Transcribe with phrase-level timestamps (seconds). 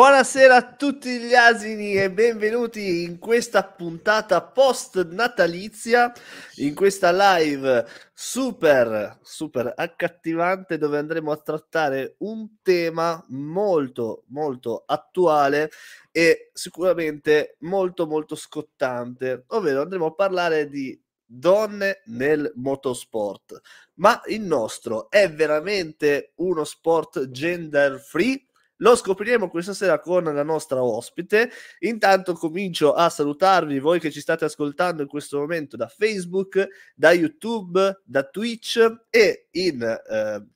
[0.00, 6.10] Buonasera a tutti gli asini e benvenuti in questa puntata post natalizia,
[6.54, 15.70] in questa live super, super accattivante dove andremo a trattare un tema molto, molto attuale
[16.10, 23.60] e sicuramente molto, molto scottante, ovvero andremo a parlare di donne nel motorsport.
[23.96, 28.46] Ma il nostro è veramente uno sport gender free?
[28.82, 31.50] Lo scopriremo questa sera con la nostra ospite.
[31.80, 37.12] Intanto comincio a salutarvi voi che ci state ascoltando in questo momento da Facebook, da
[37.12, 38.78] YouTube, da Twitch
[39.10, 40.46] e in eh,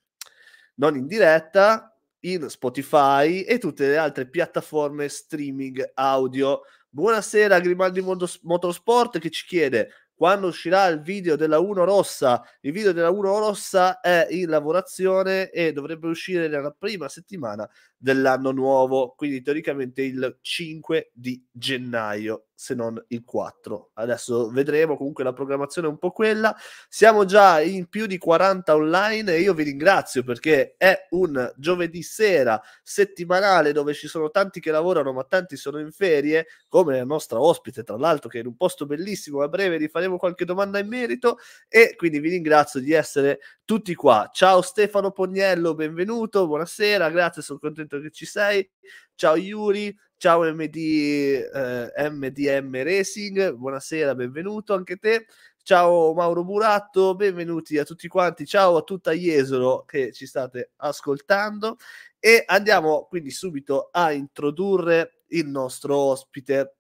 [0.77, 6.62] non in diretta in Spotify e tutte le altre piattaforme streaming audio.
[6.89, 12.43] Buonasera Grimaldi Motorsport che ci chiede quando uscirà il video della 1 rossa.
[12.61, 18.51] Il video della 1 rossa è in lavorazione e dovrebbe uscire nella prima settimana dell'anno
[18.53, 23.91] nuovo, quindi teoricamente il 5 di gennaio, se non il 4.
[23.95, 26.57] Adesso vedremo, comunque la programmazione è un po' quella.
[26.89, 32.03] Siamo già in più di 40 online e io vi ringrazio perché è un giovedì
[32.03, 37.05] sera settimanale dove ci sono tanti che lavorano ma tanti sono in ferie, come la
[37.05, 40.45] nostra ospite tra l'altro che è in un posto bellissimo, a breve gli faremo qualche
[40.45, 41.39] domanda in merito
[41.69, 44.31] e quindi vi ringrazio di essere tutti qua.
[44.33, 48.69] Ciao Stefano Pognello, benvenuto, buonasera, grazie, sono contento che ci sei.
[49.15, 55.27] Ciao Yuri, ciao MD, eh, MDM Racing, buonasera, benvenuto anche te.
[55.62, 61.77] Ciao Mauro Buratto, benvenuti a tutti quanti, ciao a tutta Jesolo che ci state ascoltando
[62.19, 66.77] e andiamo quindi subito a introdurre il nostro ospite.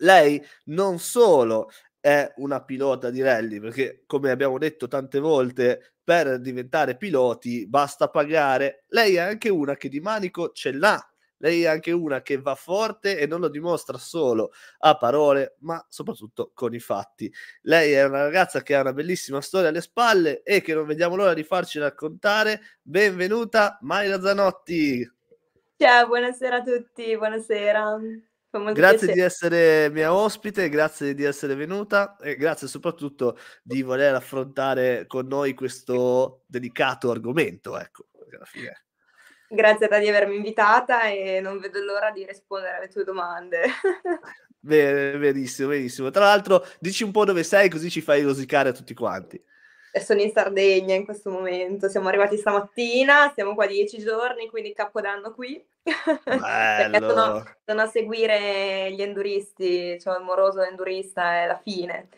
[0.00, 6.38] Lei non solo è una pilota di rally, perché come abbiamo detto tante volte, per
[6.38, 8.84] diventare piloti basta pagare.
[8.88, 11.13] Lei è anche una che di manico ce l'ha.
[11.38, 15.84] Lei è anche una che va forte e non lo dimostra solo a parole, ma
[15.88, 17.32] soprattutto con i fatti.
[17.62, 21.16] Lei è una ragazza che ha una bellissima storia alle spalle e che non vediamo
[21.16, 22.60] l'ora di farci raccontare.
[22.82, 25.10] Benvenuta Mayra Zanotti.
[25.76, 27.98] Ciao, buonasera a tutti, buonasera.
[28.72, 29.12] Grazie piacere.
[29.12, 35.26] di essere mia ospite, grazie di essere venuta e grazie soprattutto di voler affrontare con
[35.26, 37.76] noi questo delicato argomento.
[37.76, 38.06] Ecco,
[39.48, 43.62] Grazie a te di avermi invitata e non vedo l'ora di rispondere alle tue domande.
[44.58, 46.10] Bene, benissimo, benissimo.
[46.10, 49.42] Tra l'altro, dici un po' dove sei, così ci fai rosicare a tutti quanti
[50.00, 55.32] sono in Sardegna in questo momento, siamo arrivati stamattina, siamo qua dieci giorni, quindi capodanno
[55.32, 55.62] qui.
[55.84, 62.08] Perché sono, sono, a seguire gli enduristi, cioè il moroso endurista è la fine.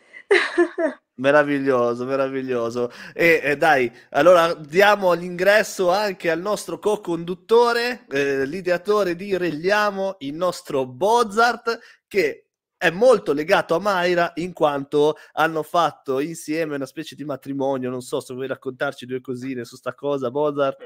[1.17, 2.91] Meraviglioso, meraviglioso.
[3.13, 10.35] E eh, dai, allora diamo l'ingresso anche al nostro co-conduttore, eh, l'ideatore di Regliamo, il
[10.35, 12.47] nostro Bozart, che
[12.77, 17.89] è molto legato a Mayra in quanto hanno fatto insieme una specie di matrimonio.
[17.89, 20.77] Non so se vuoi raccontarci due cosine su sta cosa, Mozart.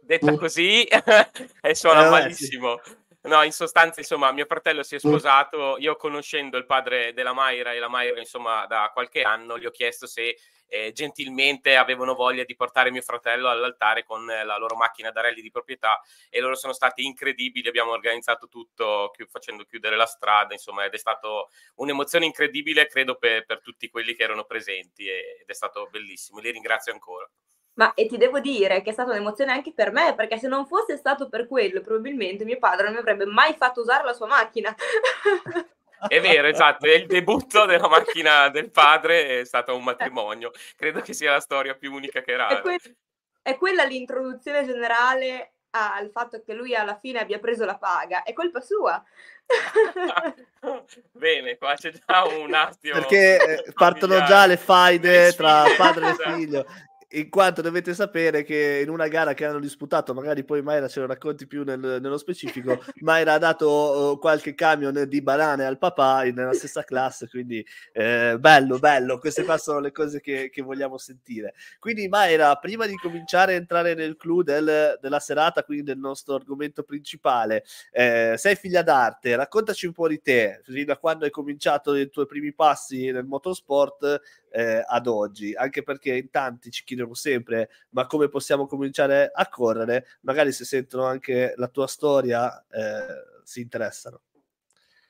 [0.00, 0.38] Detta uh.
[0.38, 0.84] così
[1.60, 2.80] e suona eh, malissimo.
[2.82, 2.92] Sì.
[3.26, 5.78] No, in sostanza, insomma, mio fratello si è sposato.
[5.78, 9.70] Io, conoscendo il padre della Mayra e la Mayra, insomma, da qualche anno, gli ho
[9.70, 10.36] chiesto se
[10.66, 15.40] eh, gentilmente avevano voglia di portare mio fratello all'altare con la loro macchina da rally
[15.40, 20.52] di proprietà e loro sono stati incredibili, abbiamo organizzato tutto chi- facendo chiudere la strada,
[20.52, 25.46] insomma, ed è stato un'emozione incredibile, credo, per, per tutti quelli che erano presenti ed
[25.46, 26.40] è stato bellissimo.
[26.40, 27.26] Li ringrazio ancora.
[27.74, 30.66] Ma e ti devo dire che è stata un'emozione anche per me, perché se non
[30.66, 34.26] fosse stato per quello, probabilmente mio padre non mi avrebbe mai fatto usare la sua
[34.26, 34.74] macchina.
[36.06, 40.50] È vero, esatto, il debutto della macchina del padre è stato un matrimonio.
[40.76, 42.58] Credo che sia la storia più unica che rara.
[42.58, 42.96] È, que-
[43.40, 48.34] è quella l'introduzione generale al fatto che lui alla fine abbia preso la paga, è
[48.34, 49.02] colpa sua.
[51.12, 52.94] Bene, qua c'è già un attimo.
[52.94, 56.34] Perché eh, partono già le faide tra padre e esatto.
[56.34, 56.66] figlio
[57.14, 61.00] in quanto dovete sapere che in una gara che hanno disputato, magari poi Mayra ce
[61.00, 65.78] lo racconti più nel, nello specifico, Mayra ha dato uh, qualche camion di banane al
[65.78, 70.62] papà nella stessa classe, quindi eh, bello, bello, queste qua sono le cose che, che,
[70.62, 71.54] vogliamo sentire.
[71.78, 76.34] Quindi Mayra, prima di cominciare a entrare nel clou del, della serata, quindi del nostro
[76.34, 81.94] argomento principale, eh, sei figlia d'arte, raccontaci un po' di te, da quando hai cominciato
[81.94, 84.20] i tuoi primi passi nel motorsport,
[84.54, 89.48] eh, ad oggi, anche perché in tanti ci chiedono sempre ma come possiamo cominciare a
[89.48, 94.20] correre, magari se sentono anche la tua storia eh, si interessano.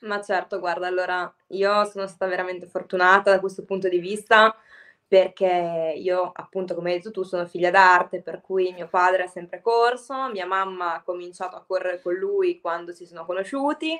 [0.01, 4.57] Ma certo, guarda, allora io sono stata veramente fortunata da questo punto di vista
[5.07, 9.29] perché io appunto come hai detto tu sono figlia d'arte, per cui mio padre ha
[9.29, 13.95] sempre corso, mia mamma ha cominciato a correre con lui quando si sono conosciuti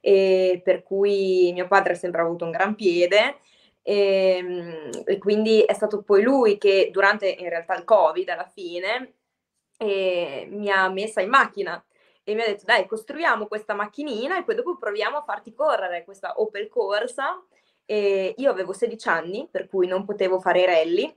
[0.00, 3.38] e per cui mio padre ha sempre avuto un gran piede
[3.86, 8.46] e, ehm, e quindi è stato poi lui che durante in realtà il covid alla
[8.46, 9.16] fine
[9.76, 11.84] eh, mi ha messa in macchina
[12.24, 16.04] e mi ha detto dai costruiamo questa macchinina e poi dopo proviamo a farti correre
[16.04, 17.44] questa Opel Corsa.
[17.86, 21.14] E io avevo 16 anni per cui non potevo fare rally.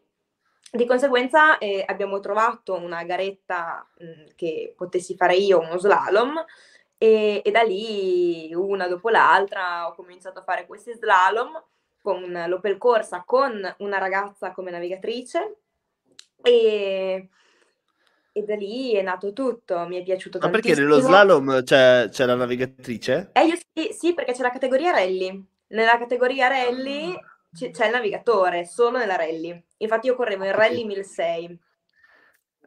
[0.70, 6.44] Di conseguenza eh, abbiamo trovato una garetta mh, mm, che potessi fare io, uno slalom,
[6.98, 11.64] e, e, da lì una dopo l'altra ho cominciato a fare questi slalom
[12.08, 15.58] con l'Opel Corsa con una ragazza come navigatrice
[16.42, 17.28] e,
[18.32, 20.76] e da lì è nato tutto, mi è piaciuto Ma tantissimo.
[20.76, 23.32] perché nello slalom c'è, c'è la navigatrice?
[23.34, 25.46] Eh, io sì, sì, perché c'è la categoria rally.
[25.68, 27.14] Nella categoria rally
[27.54, 29.62] c- c'è il navigatore, solo nella rally.
[29.80, 31.66] Infatti io correvo in rally 1600.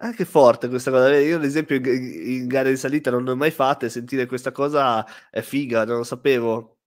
[0.02, 1.16] Ah, che forte questa cosa.
[1.18, 3.88] Io, ad esempio, in, in gare di salita non ne ho mai fatte.
[3.90, 6.79] Sentire questa cosa è figa, non lo sapevo.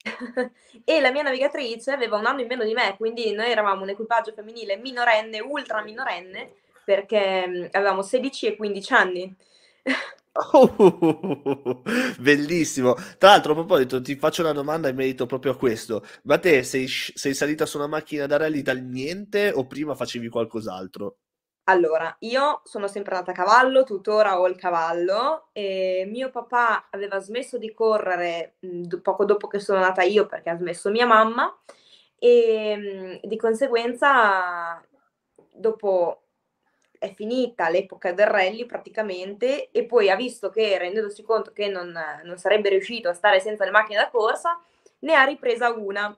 [0.84, 3.90] E la mia navigatrice aveva un anno in meno di me, quindi noi eravamo un
[3.90, 6.54] equipaggio femminile minorenne, ultra minorenne,
[6.84, 9.36] perché mm, avevamo 16 e 15 anni.
[10.52, 11.84] Oh,
[12.20, 12.96] bellissimo.
[13.18, 16.04] Tra l'altro, a proposito, ti faccio una domanda in merito proprio a questo.
[16.24, 20.30] Ma te sei, sei salita su una macchina da rally dal niente o prima facevi
[20.30, 21.18] qualcos'altro?
[21.68, 25.48] Allora, io sono sempre andata a cavallo, tuttora ho il cavallo.
[25.54, 30.50] E mio papà aveva smesso di correre mh, poco dopo che sono nata io perché
[30.50, 31.56] ha smesso mia mamma
[32.20, 34.84] e mh, di conseguenza
[35.54, 36.24] dopo
[37.00, 41.94] è finita l'epoca del rally praticamente e poi ha visto che rendendosi conto che non,
[42.24, 44.58] non sarebbe riuscito a stare senza le macchine da corsa,
[45.00, 46.18] ne ha ripresa una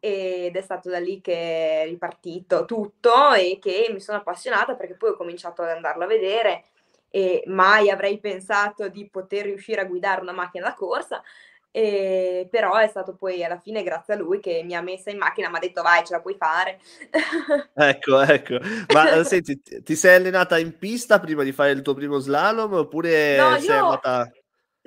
[0.00, 4.94] ed è stato da lì che è ripartito tutto e che mi sono appassionata perché
[4.94, 6.64] poi ho cominciato ad andarlo a vedere
[7.10, 11.22] e mai avrei pensato di poter riuscire a guidare una macchina da corsa
[11.70, 15.18] e, però è stato poi alla fine grazie a lui che mi ha messa in
[15.18, 16.80] macchina, mi ha detto vai, ce la puoi fare.
[17.74, 18.58] ecco, ecco.
[18.92, 23.36] Ma senti, ti sei allenata in pista prima di fare il tuo primo slalom oppure
[23.36, 23.84] no, sei io...
[23.84, 24.32] andata...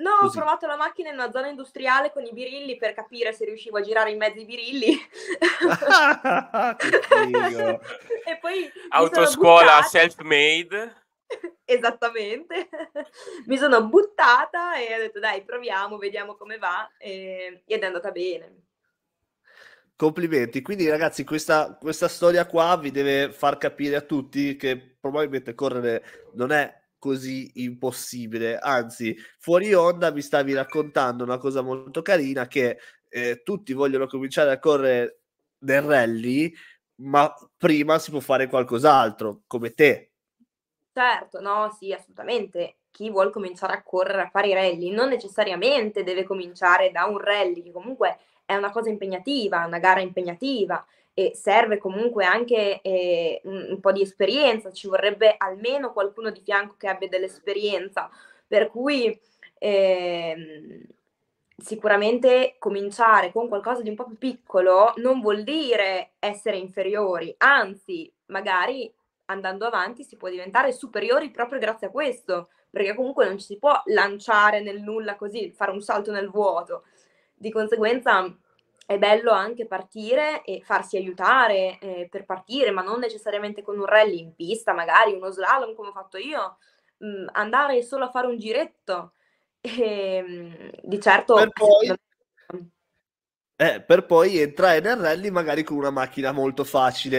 [0.02, 0.36] No, Così.
[0.36, 3.78] ho provato la macchina in una zona industriale con i birilli per capire se riuscivo
[3.78, 4.98] a girare in mezzo ai birilli.
[8.24, 11.00] e poi autoscuola self-made.
[11.64, 12.68] Esattamente,
[13.46, 17.62] mi sono buttata e ho detto dai proviamo, vediamo come va e...
[17.64, 18.56] ed è andata bene.
[19.94, 25.54] Complimenti, quindi ragazzi questa, questa storia qua vi deve far capire a tutti che probabilmente
[25.54, 28.58] correre non è così impossibile.
[28.58, 32.78] Anzi, fuori onda mi stavi raccontando una cosa molto carina che
[33.08, 35.22] eh, tutti vogliono cominciare a correre
[35.64, 36.54] nel rally,
[37.00, 40.12] ma prima si può fare qualcos'altro, come te.
[40.92, 42.76] Certo, no, sì, assolutamente.
[42.92, 47.18] Chi vuole cominciare a correre, a fare i rally, non necessariamente deve cominciare da un
[47.18, 53.40] rally, che comunque è una cosa impegnativa, una gara impegnativa e serve comunque anche eh,
[53.44, 58.10] un, po' di esperienza, ci vorrebbe almeno qualcuno di fianco che abbia dell'esperienza,
[58.46, 59.18] per cui
[59.58, 60.86] eh,
[61.56, 68.12] sicuramente cominciare con qualcosa di un po' più piccolo non vuol dire essere inferiori, anzi
[68.26, 68.92] magari
[69.26, 73.58] andando avanti si può diventare superiori proprio grazie a questo, perché comunque non ci si
[73.58, 76.84] può lanciare nel nulla così, fare un salto nel vuoto.
[77.34, 78.34] Di conseguenza
[78.86, 83.86] è bello anche partire e farsi aiutare eh, per partire, ma non necessariamente con un
[83.86, 86.58] rally in pista, magari uno slalom come ho fatto io,
[86.98, 89.12] mh, mm, andare solo a fare un giretto.
[89.60, 91.34] E, ehm, di certo...
[91.34, 91.94] Per poi,
[93.56, 97.18] eh, per poi entrare nel rally magari con una macchina molto facile.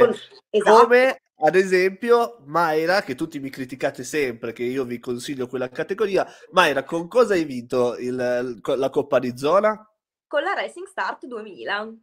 [0.50, 0.82] Esatto.
[0.82, 6.26] Come ad esempio Mayra, che tutti mi criticate sempre, che io vi consiglio quella categoria.
[6.52, 9.93] Mayra, con cosa hai vinto il, la Coppa di Zona?
[10.34, 11.94] Con la Racing Start 2000.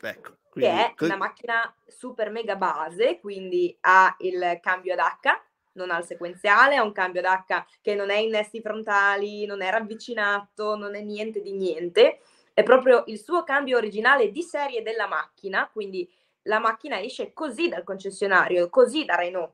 [0.00, 5.38] Ecco, quindi, che è una macchina super mega base, quindi ha il cambio ad H,
[5.72, 9.60] non ha il sequenziale, ha un cambio ad H che non è innesti frontali, non
[9.60, 12.20] è ravvicinato, non è niente di niente,
[12.54, 16.10] è proprio il suo cambio originale di serie della macchina, quindi
[16.44, 19.52] la macchina esce così dal concessionario, così da Renault.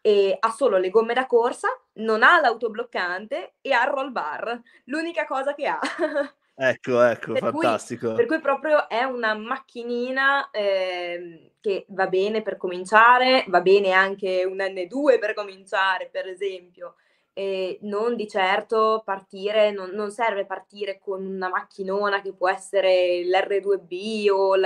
[0.00, 4.60] E ha solo le gomme da corsa, non ha l'autobloccante e ha il roll bar,
[4.86, 5.78] l'unica cosa che ha.
[6.56, 8.08] Ecco, ecco, per fantastico.
[8.08, 13.90] Cui, per cui proprio è una macchinina eh, che va bene per cominciare, va bene
[13.90, 16.96] anche un N2 per cominciare, per esempio.
[17.36, 23.24] e non di certo partire, non, non, serve partire con una macchinona che può essere
[23.24, 24.64] l'R2B o, l,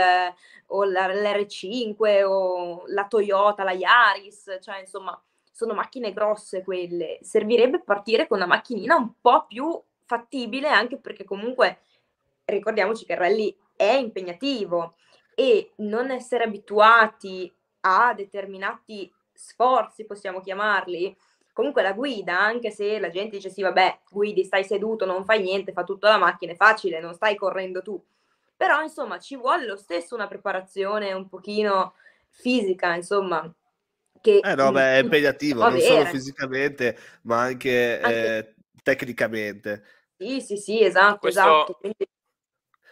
[0.67, 5.19] o la, l'R5 o la Toyota, la Yaris, cioè insomma
[5.51, 11.25] sono macchine grosse quelle, servirebbe partire con una macchinina un po' più fattibile anche perché
[11.25, 11.81] comunque
[12.47, 14.97] ricordiamoci che il rally è impegnativo
[15.35, 21.17] e non essere abituati a determinati sforzi, possiamo chiamarli,
[21.53, 25.43] comunque la guida, anche se la gente dice sì, vabbè, guidi, stai seduto, non fai
[25.43, 28.03] niente, fa tutta la macchina, è facile, non stai correndo tu.
[28.57, 31.95] Però, insomma, ci vuole lo stesso una preparazione un pochino
[32.31, 33.49] fisica, insomma,
[34.21, 38.39] che eh no, beh, è impegnativo, non solo fisicamente, ma anche, anche...
[38.39, 39.85] Eh, tecnicamente.
[40.19, 41.41] Sì, sì, sì, esatto, Questo...
[41.41, 41.73] esatto.
[41.75, 42.07] Quindi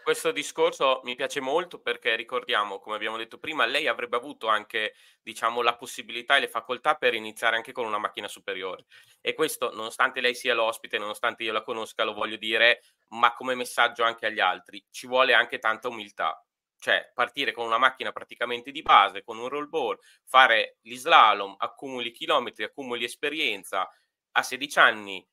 [0.07, 4.93] questo discorso mi piace molto perché ricordiamo, come abbiamo detto prima, lei avrebbe avuto anche,
[5.21, 8.85] diciamo, la possibilità e le facoltà per iniziare anche con una macchina superiore.
[9.19, 13.53] E questo, nonostante lei sia l'ospite, nonostante io la conosca, lo voglio dire, ma come
[13.53, 16.41] messaggio anche agli altri, ci vuole anche tanta umiltà.
[16.79, 21.55] Cioè, partire con una macchina praticamente di base, con un roll ball, fare gli slalom,
[21.57, 23.89] accumuli chilometri, accumuli esperienza,
[24.31, 25.27] a 16 anni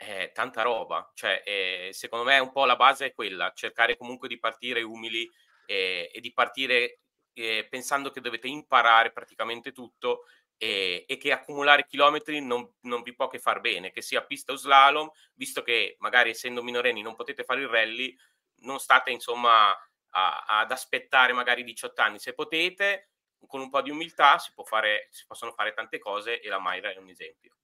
[0.00, 1.10] è tanta roba.
[1.14, 5.30] Cioè, eh, secondo me un po' la base è quella, cercare comunque di partire umili
[5.66, 7.00] eh, e di partire
[7.34, 10.24] eh, pensando che dovete imparare praticamente tutto
[10.56, 14.52] e, e che accumulare chilometri non, non, vi può che far bene, che sia pista
[14.52, 18.16] o slalom, visto che magari essendo minorenni non potete fare il rally,
[18.62, 22.18] non state insomma a, ad aspettare magari 18 anni.
[22.18, 23.10] Se potete,
[23.46, 26.90] con un po' di umiltà si, fare, si possono fare tante cose e la Mayra
[26.90, 27.59] è un esempio.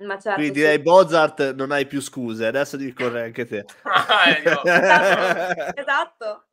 [0.00, 0.82] Ma certo, Quindi direi sì.
[0.82, 3.64] Bozart non hai più scuse, adesso devi correre anche te.
[3.82, 4.62] Ah, esatto.
[5.78, 6.44] esatto.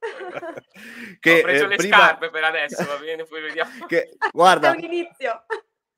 [1.20, 1.98] che, Ho preso eh, le prima...
[1.98, 3.86] scarpe per adesso, va bene, poi vediamo.
[3.88, 5.46] Che, guarda, È un inizio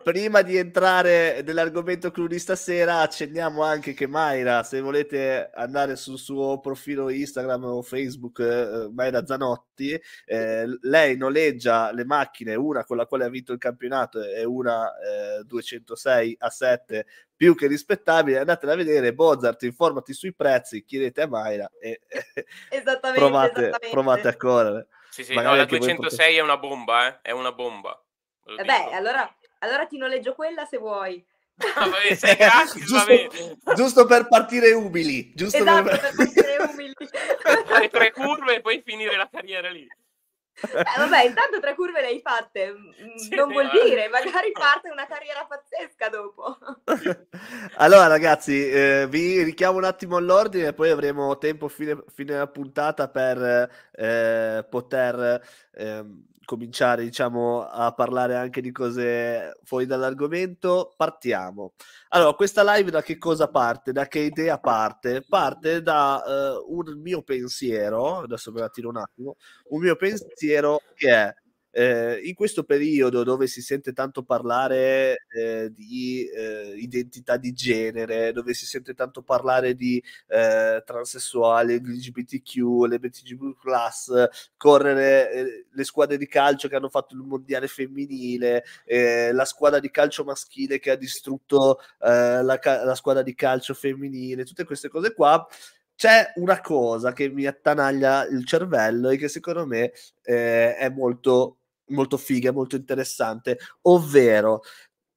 [0.01, 6.17] prima di entrare nell'argomento clou di stasera, accenniamo anche che Mayra, se volete andare sul
[6.17, 12.97] suo profilo Instagram o Facebook, eh, Mayra Zanotti, eh, lei noleggia le macchine, una con
[12.97, 18.39] la quale ha vinto il campionato e una eh, 206 a 7 più che rispettabile.
[18.39, 22.01] Andatela a vedere, Bozart, informati sui prezzi, chiedete a Mayra e
[22.69, 23.89] esattamente, provate, esattamente.
[23.89, 24.87] provate a correre.
[25.09, 26.37] Sì, sì, no, la 206 potete...
[26.37, 27.19] è una bomba, eh?
[27.21, 28.01] è una bomba.
[28.57, 31.23] Eh beh, allora allora ti noleggio quella se vuoi.
[31.75, 35.31] Ah, vabbè, sei gratis, giusto, giusto, per partire umili.
[35.35, 35.99] Giusto esatto, per...
[35.99, 36.93] per partire umili.
[37.65, 39.87] fare tre curve e poi finire la carriera lì.
[40.61, 43.81] Eh, vabbè, intanto tre curve le hai fatte, mm, sì, non vuol va.
[43.81, 46.57] dire, magari parte una carriera pazzesca dopo.
[47.77, 52.47] allora ragazzi, eh, vi richiamo un attimo all'ordine e poi avremo tempo fine, fine della
[52.47, 55.41] puntata per eh, poter
[55.75, 61.73] ehm, cominciare diciamo a parlare anche di cose fuori dall'argomento partiamo.
[62.07, 63.91] Allora questa live da che cosa parte?
[63.91, 65.23] Da che idea parte?
[65.27, 69.35] Parte da uh, un mio pensiero adesso ve la tiro un attimo
[69.69, 71.33] un mio pensiero che è
[71.71, 78.31] eh, in questo periodo dove si sente tanto parlare eh, di eh, identità di genere,
[78.31, 82.57] dove si sente tanto parlare di eh, transessuali, LGBTQ,
[82.87, 83.35] LGBTQ+,
[84.57, 89.79] correre eh, le squadre di calcio che hanno fatto il mondiale femminile, eh, la squadra
[89.79, 95.13] di calcio maschile che ha distrutto la, la squadra di calcio femminile, tutte queste cose
[95.13, 95.45] qua
[95.99, 99.91] c'è una cosa che mi attanaglia il cervello e che secondo me
[100.23, 101.58] eh, è molto
[101.89, 104.61] molto figa, molto interessante, ovvero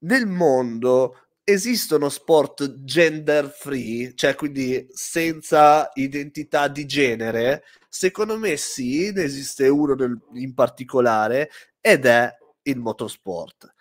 [0.05, 7.65] nel mondo esistono sport gender free, cioè quindi senza identità di genere?
[7.89, 11.51] Secondo me sì, ne esiste uno nel, in particolare
[11.81, 13.75] ed è il motorsport.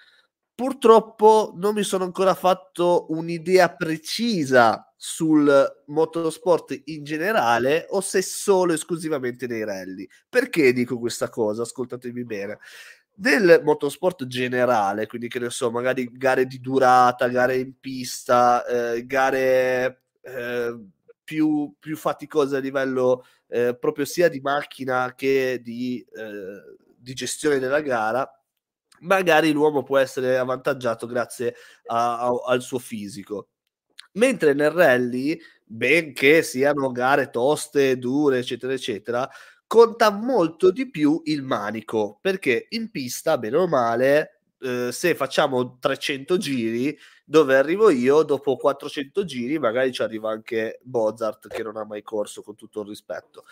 [0.61, 8.73] Purtroppo non mi sono ancora fatto un'idea precisa sul motorsport in generale o se solo
[8.73, 10.07] esclusivamente nei rally.
[10.29, 11.63] Perché dico questa cosa?
[11.63, 12.59] Ascoltatemi bene.
[13.15, 19.03] Nel motorsport generale, quindi che ne so, magari gare di durata, gare in pista, eh,
[19.07, 20.79] gare eh,
[21.23, 27.57] più, più, faticose a livello eh, proprio sia di macchina che di, eh, di gestione
[27.57, 28.31] della gara,
[29.01, 31.55] magari l'uomo può essere avvantaggiato grazie
[31.87, 33.49] a, a, al suo fisico.
[34.13, 39.29] Mentre nel rally, benché siano gare toste, dure, eccetera, eccetera,
[39.67, 45.77] conta molto di più il manico, perché in pista, bene o male, eh, se facciamo
[45.79, 51.77] 300 giri, dove arrivo io, dopo 400 giri, magari ci arriva anche Bozart, che non
[51.77, 53.45] ha mai corso, con tutto il rispetto.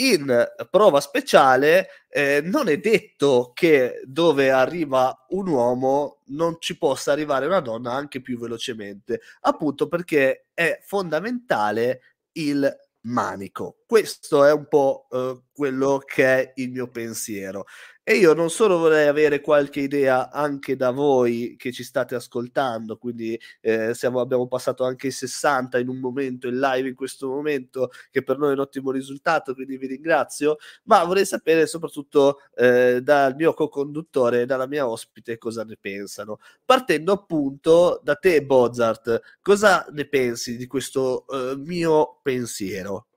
[0.00, 7.12] In prova speciale eh, non è detto che dove arriva un uomo non ci possa
[7.12, 12.00] arrivare una donna anche più velocemente, appunto perché è fondamentale
[12.32, 12.70] il
[13.02, 13.78] manico.
[13.86, 17.64] Questo è un po' eh, quello che è il mio pensiero.
[18.10, 22.96] E io non solo vorrei avere qualche idea anche da voi che ci state ascoltando,
[22.96, 27.28] quindi eh, siamo, abbiamo passato anche i 60 in un momento in live in questo
[27.28, 32.38] momento, che per noi è un ottimo risultato, quindi vi ringrazio, ma vorrei sapere soprattutto
[32.54, 36.38] eh, dal mio co-conduttore e dalla mia ospite cosa ne pensano.
[36.64, 43.07] Partendo appunto da te, Bozart, cosa ne pensi di questo eh, mio pensiero?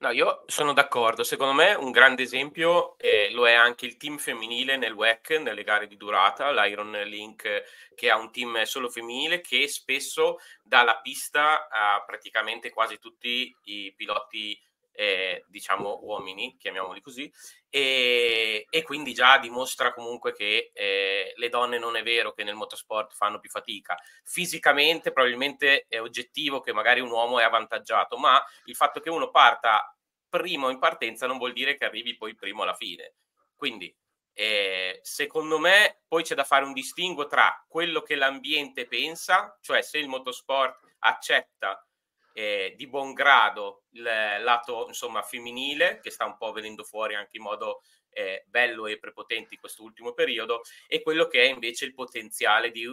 [0.00, 1.24] No, io sono d'accordo.
[1.24, 5.64] Secondo me un grande esempio eh, lo è anche il team femminile nel WEC, nelle
[5.64, 7.64] gare di durata, l'Iron Link
[7.96, 13.52] che ha un team solo femminile che spesso dà la pista a praticamente quasi tutti
[13.64, 14.56] i piloti
[14.98, 17.32] eh, diciamo uomini, chiamiamoli così,
[17.70, 22.56] e, e, quindi già dimostra comunque che eh, le donne non è vero che nel
[22.56, 23.96] motorsport fanno più fatica.
[24.24, 29.30] Fisicamente probabilmente è oggettivo che magari un uomo è avvantaggiato, ma il fatto che uno
[29.30, 29.92] parta
[30.28, 33.14] primo in partenza non vuol dire che arrivi poi primo alla fine.
[33.56, 33.94] Quindi
[34.32, 39.82] eh, secondo me poi c'è da fare un distinguo tra quello che l'ambiente pensa, cioè
[39.82, 41.84] se il motorsport accetta
[42.32, 47.36] eh, di buon grado il lato insomma femminile che sta un po' venendo fuori anche
[47.36, 51.84] in modo eh, bello e prepotente in questo ultimo periodo e quello che è invece
[51.84, 52.86] il potenziale di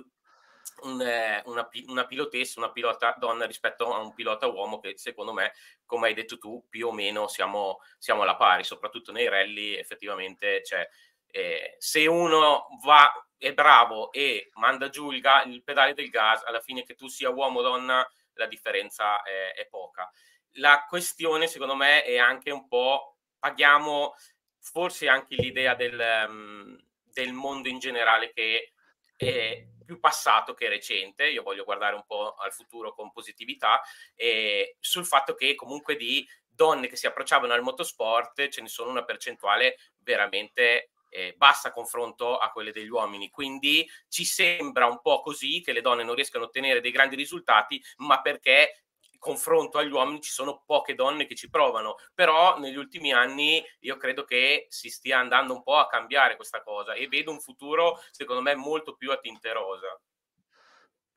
[0.81, 5.33] un, eh, una, una, pilotessa, una pilota donna rispetto a un pilota uomo che secondo
[5.33, 5.53] me,
[5.85, 10.63] come hai detto tu, più o meno siamo, siamo alla pari, soprattutto nei rally effettivamente
[10.63, 10.87] cioè,
[11.27, 16.43] eh, se uno va, è bravo e manda giù il, ga- il pedale del gas,
[16.43, 20.09] alla fine che tu sia uomo o donna la differenza è, è poca.
[20.57, 24.15] La questione, secondo me, è anche un po' paghiamo
[24.59, 28.73] forse anche l'idea del, um, del mondo in generale che
[29.15, 33.81] è più passato che recente, io voglio guardare un po' al futuro con positività,
[34.15, 38.89] e sul fatto che comunque di donne che si approcciavano al motorsport ce ne sono
[38.89, 43.29] una percentuale veramente eh, bassa confronto a quelle degli uomini.
[43.29, 47.15] Quindi ci sembra un po' così che le donne non riescano a ottenere dei grandi
[47.15, 48.84] risultati, ma perché
[49.25, 53.97] confronto agli uomini ci sono poche donne che ci provano, però negli ultimi anni io
[53.97, 57.99] credo che si stia andando un po' a cambiare questa cosa e vedo un futuro
[58.11, 59.99] secondo me molto più a tinte rosa.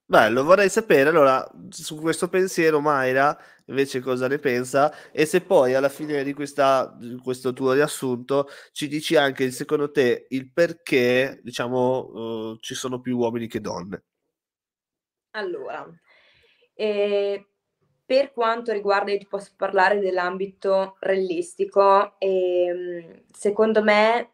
[0.07, 5.75] Bello, vorrei sapere allora su questo pensiero Mayra invece cosa ne pensa e se poi
[5.75, 11.41] alla fine di, questa, di questo tuo riassunto ci dici anche secondo te il perché
[11.43, 14.05] diciamo uh, ci sono più uomini che donne.
[15.33, 15.87] Allora,
[16.73, 17.47] eh,
[18.09, 24.31] per quanto riguarda, io ti posso parlare dell'ambito realistico, eh, secondo me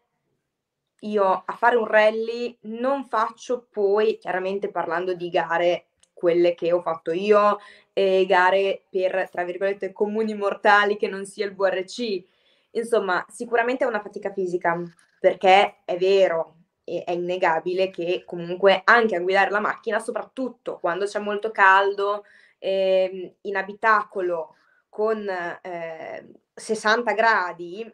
[1.00, 6.82] io a fare un rally non faccio poi, chiaramente parlando di gare, quelle che ho
[6.82, 7.58] fatto io,
[7.92, 12.22] e gare per, tra virgolette, comuni mortali che non sia il VRC.
[12.70, 14.80] Insomma, sicuramente è una fatica fisica,
[15.18, 21.18] perché è vero, è innegabile che comunque anche a guidare la macchina, soprattutto quando c'è
[21.18, 22.24] molto caldo,
[22.64, 24.56] eh, in abitacolo
[24.88, 27.92] con eh, 60 gradi,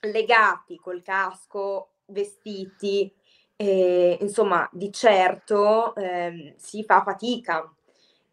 [0.00, 3.14] legati col casco vestiti,
[3.54, 7.72] eh, insomma, di certo eh, si fa fatica.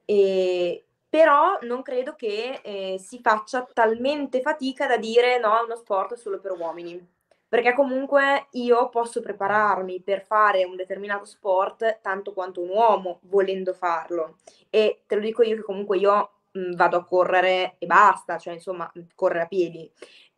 [0.05, 5.75] E, però non credo che eh, si faccia talmente fatica da dire no, è uno
[5.75, 7.15] sport solo per uomini.
[7.49, 13.73] Perché comunque io posso prepararmi per fare un determinato sport tanto quanto un uomo volendo
[13.73, 14.37] farlo.
[14.69, 18.53] E te lo dico io che comunque io mh, vado a correre e basta, cioè
[18.53, 19.89] insomma, correre a piedi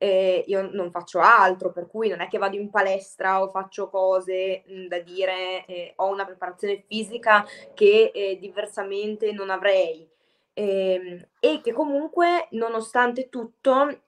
[0.02, 3.90] eh, io non faccio altro, per cui non è che vado in palestra o faccio
[3.90, 10.08] cose mh, da dire eh, ho una preparazione fisica che eh, diversamente non avrei.
[10.54, 14.04] Ehm, e che comunque, nonostante tutto,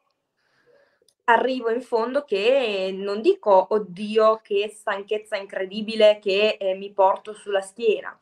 [1.32, 7.62] arrivo in fondo che non dico oddio che stanchezza incredibile che eh, mi porto sulla
[7.62, 8.18] schiena.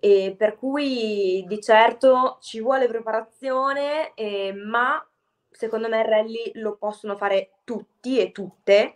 [0.00, 5.04] E per cui di certo ci vuole preparazione, eh, ma
[5.50, 8.94] secondo me il rally lo possono fare tutti e tutte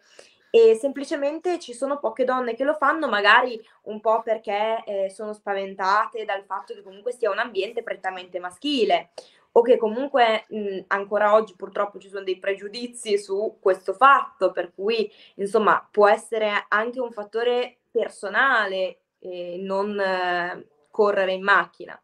[0.50, 5.32] e semplicemente ci sono poche donne che lo fanno, magari un po' perché eh, sono
[5.32, 9.10] spaventate dal fatto che comunque sia un ambiente prettamente maschile
[9.52, 14.72] o che comunque mh, ancora oggi purtroppo ci sono dei pregiudizi su questo fatto, per
[14.72, 22.00] cui insomma può essere anche un fattore personale eh, non eh, correre in macchina,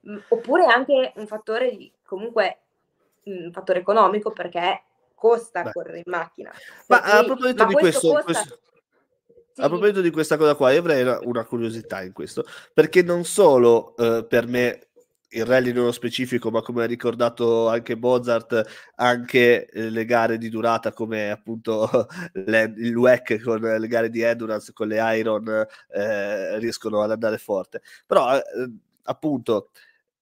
[0.00, 2.58] mh, oppure anche un fattore di comunque
[3.24, 4.82] un fattore economico perché
[5.14, 5.72] costa Beh.
[5.72, 6.52] correre in macchina.
[6.88, 8.24] Ma a proposito di questo, costa...
[8.24, 8.58] questo...
[9.54, 9.60] Sì.
[9.60, 13.24] A proposito di questa cosa qua, io avrei una, una curiosità in questo, perché non
[13.24, 14.88] solo eh, per me
[15.34, 18.62] il rally nello specifico, ma come ha ricordato anche Mozart,
[18.96, 21.88] anche eh, le gare di durata come appunto
[22.32, 27.38] le, il WEC con le gare di endurance, con le Iron, eh, riescono ad andare
[27.38, 27.82] forte.
[28.06, 28.42] Però eh,
[29.04, 29.70] appunto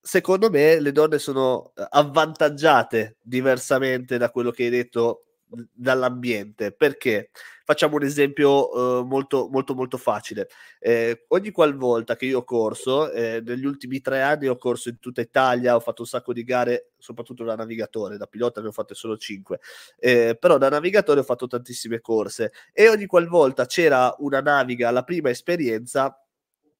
[0.01, 5.27] secondo me le donne sono eh, avvantaggiate diversamente da quello che hai detto
[5.73, 7.31] dall'ambiente perché?
[7.65, 10.49] Facciamo un esempio eh, molto molto molto facile.
[10.81, 14.99] Eh, ogni qualvolta che io ho corso eh, negli ultimi tre anni ho corso in
[14.99, 18.73] tutta Italia ho fatto un sacco di gare soprattutto da navigatore da pilota ne ho
[18.73, 19.61] fatte solo cinque.
[19.99, 25.05] Eh, però da navigatore ho fatto tantissime corse e ogni qualvolta c'era una naviga la
[25.05, 26.17] prima esperienza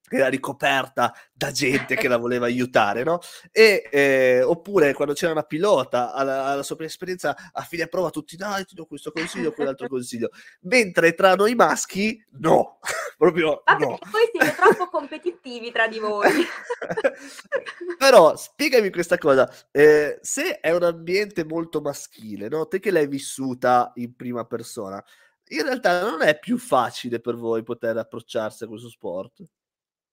[0.09, 3.19] era ricoperta da gente che la voleva aiutare, no?
[3.51, 8.09] E, eh, oppure quando c'era una pilota alla, alla sua prima esperienza, a fine prova
[8.09, 10.29] tutti, dai, ti do questo consiglio, quell'altro consiglio.
[10.61, 12.79] Mentre tra noi maschi, no,
[13.17, 13.97] proprio Vabbè, no.
[14.11, 16.29] Voi siete troppo competitivi tra di voi.
[17.97, 22.67] Però, spiegami questa cosa, eh, se è un ambiente molto maschile, no?
[22.67, 25.03] Te che l'hai vissuta in prima persona,
[25.49, 29.43] in realtà non è più facile per voi poter approcciarsi a questo sport?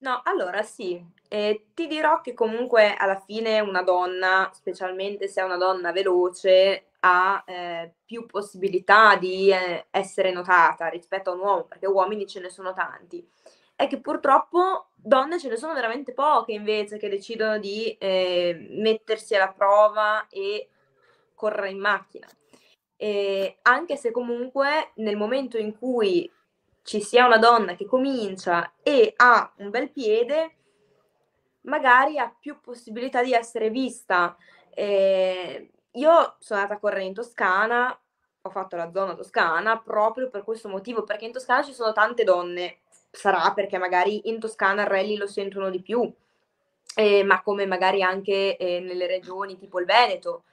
[0.02, 5.44] No, allora sì, ehm, ti dirò che comunque alla fine una donna, specialmente se è
[5.44, 11.64] una donna veloce, ha, ehm, più possibilità di, ehm, essere notata rispetto a un uomo,
[11.64, 13.26] perché uomini ce ne sono tanti.
[13.76, 19.34] È che purtroppo donne ce ne sono veramente poche invece che decidono di, ehm, mettersi
[19.34, 20.66] alla prova e
[21.34, 22.26] correre in macchina.
[22.96, 26.30] Ehm, anche se comunque nel momento in cui
[26.82, 30.56] ci sia una donna che comincia e ha un bel piede,
[31.62, 34.36] magari ha più possibilità di essere vista.
[34.70, 37.98] Eh, io sono andata a correre in Toscana,
[38.42, 42.24] ho fatto la zona toscana proprio per questo motivo, perché in Toscana ci sono tante
[42.24, 42.78] donne,
[43.10, 46.10] sarà perché magari in Toscana il rally lo sentono di più,
[46.94, 50.44] eh, ma come magari anche eh, nelle regioni tipo il Veneto.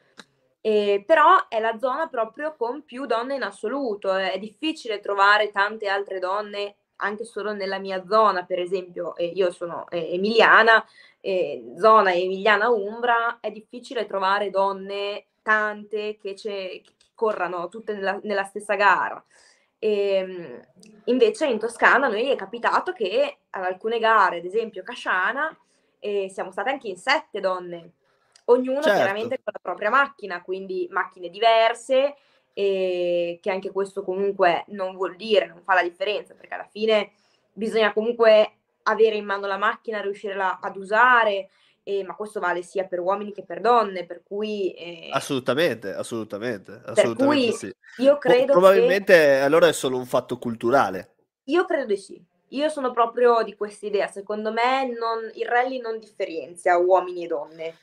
[0.68, 5.88] Eh, però è la zona proprio con più donne in assoluto, è difficile trovare tante
[5.88, 10.86] altre donne anche solo nella mia zona, per esempio, eh, io sono eh, emiliana,
[11.78, 16.84] zona emiliana Umbra, è difficile trovare donne tante che, che
[17.16, 19.24] corrano tutte nella, nella stessa gara.
[19.80, 20.68] E, ehm,
[21.06, 25.58] invece in Toscana noi è capitato che ad alcune gare, ad esempio Casciana,
[26.00, 27.92] eh, siamo state anche in sette donne
[28.50, 28.98] ognuno certo.
[28.98, 32.16] chiaramente con la propria macchina, quindi macchine diverse,
[32.54, 37.12] e che anche questo comunque non vuol dire, non fa la differenza, perché alla fine
[37.54, 38.52] bisogna comunque
[38.84, 41.50] avere in mano la macchina, riuscire ad usare,
[41.84, 44.74] eh, ma questo vale sia per uomini che per donne, per cui...
[44.74, 47.76] Eh, assolutamente, assolutamente, assolutamente sì.
[47.98, 49.40] Io credo probabilmente che...
[49.40, 51.16] allora è solo un fatto culturale.
[51.46, 52.22] Io credo di sì.
[52.52, 57.28] Io sono proprio di questa idea, secondo me non, il rally non differenzia uomini e
[57.28, 57.76] donne,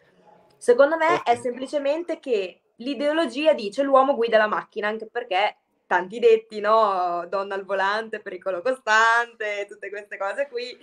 [0.64, 1.34] Secondo me okay.
[1.34, 7.26] è semplicemente che l'ideologia dice l'uomo guida la macchina, anche perché tanti detti, no?
[7.28, 10.74] Donna al volante, pericolo costante, tutte queste cose qui.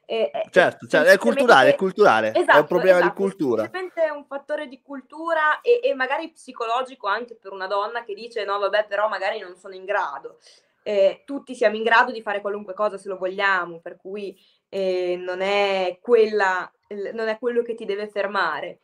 [0.06, 3.62] e, certo, certo, è culturale, è culturale, esatto, è un esatto, problema esatto, di cultura.
[3.64, 8.14] Semplicemente è un fattore di cultura e, e, magari psicologico anche per una donna che
[8.14, 10.38] dice no, vabbè, però magari non sono in grado.
[10.84, 15.16] Eh, tutti siamo in grado di fare qualunque cosa se lo vogliamo, per cui eh,
[15.18, 16.72] non è quella
[17.14, 18.80] non è quello che ti deve fermare.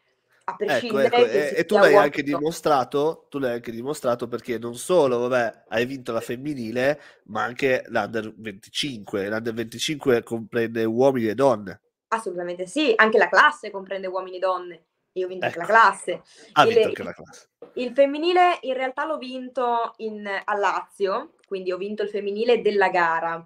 [0.46, 1.56] A ecco, prescindere ecco, ecco.
[1.56, 5.86] E, e, tu l'hai anche dimostrato, tu l'hai anche dimostrato perché non solo, vabbè, hai
[5.86, 9.28] vinto la femminile, ma anche l'Under 25.
[9.28, 11.82] L'Under 25 comprende uomini e donne.
[12.10, 14.86] Assolutamente sì, anche la classe comprende uomini e donne.
[15.14, 15.60] Io ho vinto ecco.
[15.60, 16.22] anche la classe.
[16.54, 17.50] Ha il, vinto anche la classe.
[17.74, 22.90] Il femminile in realtà l'ho vinto in, a Lazio, quindi ho vinto il femminile della
[22.90, 23.46] gara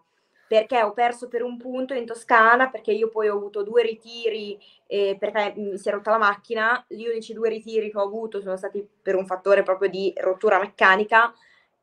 [0.51, 4.59] perché ho perso per un punto in Toscana, perché io poi ho avuto due ritiri
[4.85, 8.41] eh, perché mi si è rotta la macchina, gli unici due ritiri che ho avuto
[8.41, 11.33] sono stati per un fattore proprio di rottura meccanica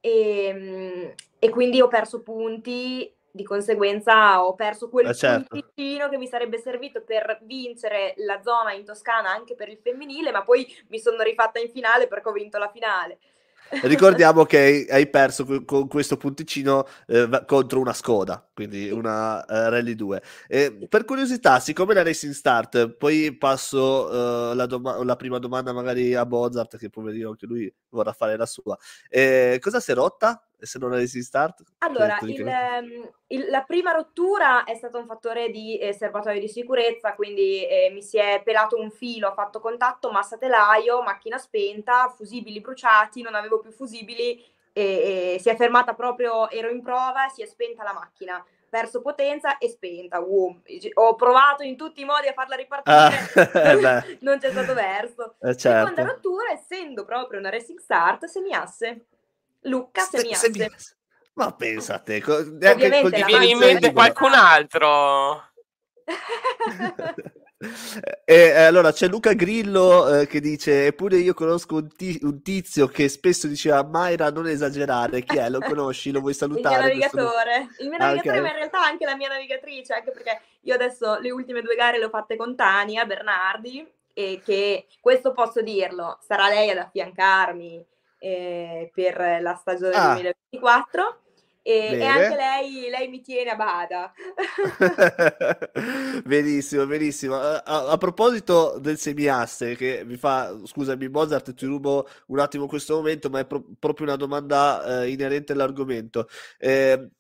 [0.01, 5.47] e, ehm, e quindi ho perso punti, di conseguenza ho perso quel eh certo.
[5.49, 10.31] punticino che mi sarebbe servito per vincere la zona in Toscana anche per il femminile,
[10.31, 13.19] ma poi mi sono rifatta in finale perché ho vinto la finale.
[13.83, 19.95] Ricordiamo che hai perso con questo punticino eh, contro una Skoda, quindi una uh, Rally
[19.95, 20.23] 2.
[20.49, 25.73] E per curiosità, siccome la Racing Start, poi passo uh, la, doma- la, prima domanda
[25.73, 28.77] magari a Mozart, che poverino anche lui vorrà fare la sua.
[29.09, 31.63] Eh, cosa si è rotta se non Racing Start?
[31.79, 36.49] Allora, il, ehm, il, la prima rottura è stato un fattore di eh, serbatoio di
[36.49, 41.39] sicurezza, quindi eh, mi si è pelato un filo, ho fatto contatto, massa telaio, macchina
[41.39, 46.83] spenta, fusibili bruciati, non avevo più fusibili e, e si è fermata proprio, ero in
[46.83, 50.21] prova, si è spenta la macchina perso potenza e spenta.
[50.21, 50.61] Uh,
[50.95, 55.35] ho provato in tutti i modi a farla ripartire, ah, non c'è stato verso.
[55.41, 55.89] Eh, certo.
[55.89, 59.07] Seconda rottura, essendo proprio una racing start, semiasse.
[59.63, 60.53] Lucca semiasse.
[60.53, 60.71] Se,
[61.35, 65.43] ma pensate, co- Ovviamente ti viene in mente qualcun altro?
[67.61, 72.41] E, eh, allora c'è Luca Grillo eh, che dice: Eppure io conosco un, t- un,
[72.41, 75.23] tizio che spesso diceva Mayra, non esagerare.
[75.25, 75.51] Chi è?
[75.51, 76.13] Lo conosci?
[76.13, 76.93] Lo vuoi salutare?
[76.93, 77.83] Il mio navigatore, questo...
[77.83, 78.41] il mio navigatore, ah, okay.
[78.41, 81.99] ma in realtà anche la mia navigatrice, anche perché io adesso le ultime due gare
[81.99, 83.85] le ho fatte con Tania Bernardi.
[84.15, 87.87] E che questo posso dirlo, sarà lei ad affiancarmi
[88.19, 90.15] eh, per la stagione ah.
[90.15, 91.21] 2024
[91.69, 94.11] e, e, anche lei, lei mi tiene a bada.
[96.25, 97.35] benissimo, benissimo.
[97.35, 102.67] A, a, a, proposito del semiasse, che mi fa, scusami Mozart, ti rubo un attimo
[102.67, 106.27] questo momento, ma è pro- proprio una domanda eh, inerente all'argomento.
[106.57, 107.11] Eh,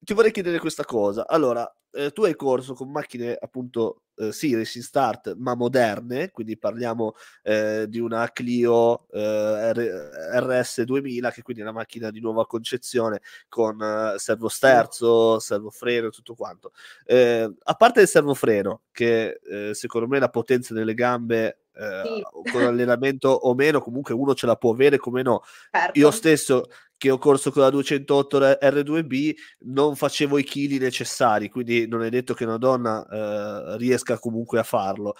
[0.00, 1.26] ti vorrei chiedere questa cosa.
[1.26, 6.58] Allora, eh, tu hai corso con macchine appunto eh, sì, racing start, ma moderne, quindi
[6.58, 12.46] parliamo eh, di una Clio eh, RS 2000, che quindi è una macchina di nuova
[12.46, 16.72] concezione con eh, servo sterzo, servo freno tutto quanto.
[17.04, 22.50] Eh, a parte il servo freno, che eh, secondo me la potenza delle gambe sì.
[22.50, 25.42] con allenamento o meno, comunque uno ce la può avere come no.
[25.70, 25.98] Certo.
[25.98, 26.64] Io stesso
[26.96, 32.08] che ho corso con la 208 R2B non facevo i chili necessari, quindi non è
[32.10, 35.14] detto che una donna eh, riesca comunque a farlo.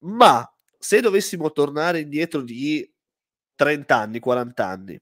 [0.00, 0.44] Ma
[0.76, 2.90] se dovessimo tornare indietro di
[3.54, 5.00] 30 anni, 40 anni,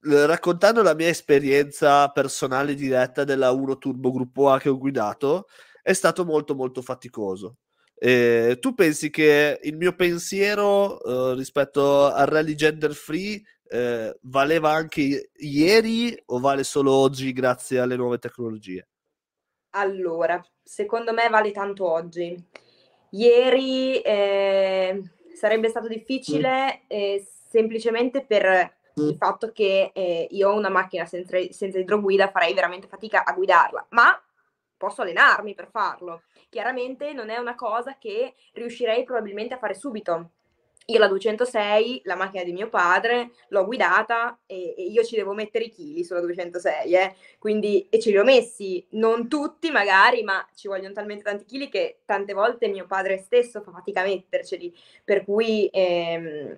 [0.00, 5.46] raccontando la mia esperienza personale diretta della 1 Turbo Gruppo A che ho guidato,
[5.82, 7.58] è stato molto molto faticoso.
[7.98, 14.70] Eh, tu pensi che il mio pensiero eh, rispetto al rally gender free eh, valeva
[14.70, 18.86] anche ieri o vale solo oggi grazie alle nuove tecnologie?
[19.70, 22.36] Allora, secondo me vale tanto oggi.
[23.10, 25.02] Ieri eh,
[25.34, 31.38] sarebbe stato difficile eh, semplicemente per il fatto che eh, io ho una macchina senza,
[31.50, 34.18] senza idroguida, farei veramente fatica a guidarla, ma
[34.76, 36.22] posso allenarmi per farlo.
[36.48, 40.30] Chiaramente non è una cosa che riuscirei probabilmente a fare subito,
[40.88, 45.32] io la 206, la macchina di mio padre, l'ho guidata e, e io ci devo
[45.32, 47.14] mettere i chili sulla 206, eh?
[47.38, 51.68] quindi e ce li ho messi, non tutti magari, ma ci vogliono talmente tanti chili
[51.68, 56.56] che tante volte mio padre stesso fa fatica a metterceli, per cui ehm,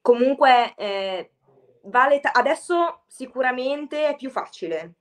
[0.00, 1.30] comunque eh,
[1.82, 4.94] vale ta- adesso sicuramente è più facile.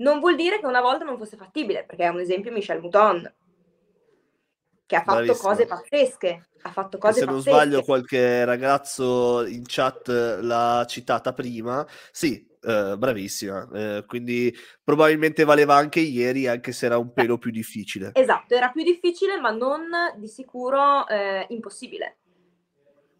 [0.00, 3.34] Non vuol dire che una volta non fosse fattibile, perché è un esempio Michel Mouton,
[4.86, 5.48] che ha fatto Bravissimo.
[5.48, 6.48] cose pazzesche.
[6.62, 7.56] Ha fatto cose se non pazzesche.
[7.56, 11.86] sbaglio, qualche ragazzo in chat l'ha citata prima.
[12.10, 13.68] Sì, eh, bravissima.
[13.72, 18.10] Eh, quindi probabilmente valeva anche ieri, anche se era un pelo più difficile.
[18.14, 19.86] Esatto, era più difficile, ma non
[20.16, 22.16] di sicuro eh, impossibile.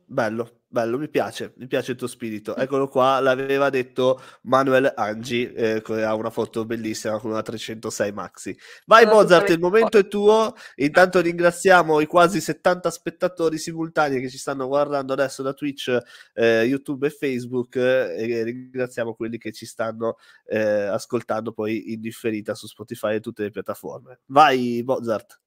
[0.04, 2.54] Bello, bello, mi piace, mi piace il tuo spirito.
[2.54, 8.56] Eccolo qua, l'aveva detto Manuel Angi, eh, ha una foto bellissima con una 306 Maxi.
[8.86, 10.54] Vai no, Mozart, il momento è tuo.
[10.76, 15.98] Intanto ringraziamo i quasi 70 spettatori simultanei che ci stanno guardando adesso da Twitch,
[16.34, 22.00] eh, YouTube e Facebook eh, e ringraziamo quelli che ci stanno eh, ascoltando poi in
[22.00, 24.20] differita su Spotify e tutte le piattaforme.
[24.26, 25.40] Vai Mozart.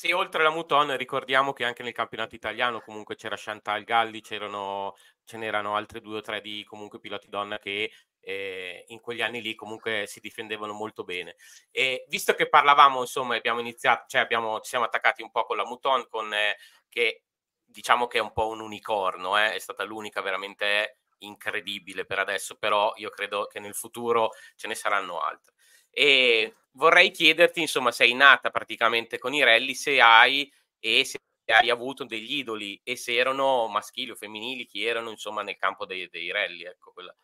[0.00, 4.94] Sì, oltre alla Muton ricordiamo che anche nel campionato italiano comunque c'era Chantal Galli, c'erano,
[5.24, 9.42] ce n'erano altre due o tre di comunque piloti donna che eh, in quegli anni
[9.42, 11.34] lì comunque si difendevano molto bene.
[11.72, 15.56] E visto che parlavamo, insomma, abbiamo iniziato, cioè abbiamo, ci siamo attaccati un po' con
[15.56, 16.56] la Muton, con, eh,
[16.88, 17.24] che
[17.64, 22.54] diciamo che è un po' un unicorno, eh, è stata l'unica veramente incredibile per adesso,
[22.56, 25.54] però io credo che nel futuro ce ne saranno altre.
[25.90, 31.70] E vorrei chiederti, insomma, sei nata praticamente con i rally, se hai e se hai
[31.70, 36.08] avuto degli idoli e se erano maschili o femminili, chi erano, insomma, nel campo dei,
[36.08, 36.64] dei rally.
[36.64, 37.14] Ecco, quella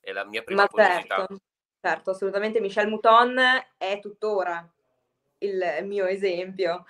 [0.00, 1.16] è la mia prima Ma curiosità.
[1.16, 1.40] Certo,
[1.80, 2.60] certo, assolutamente.
[2.60, 3.38] Michel Mouton
[3.76, 4.66] è tuttora
[5.38, 6.84] il mio esempio.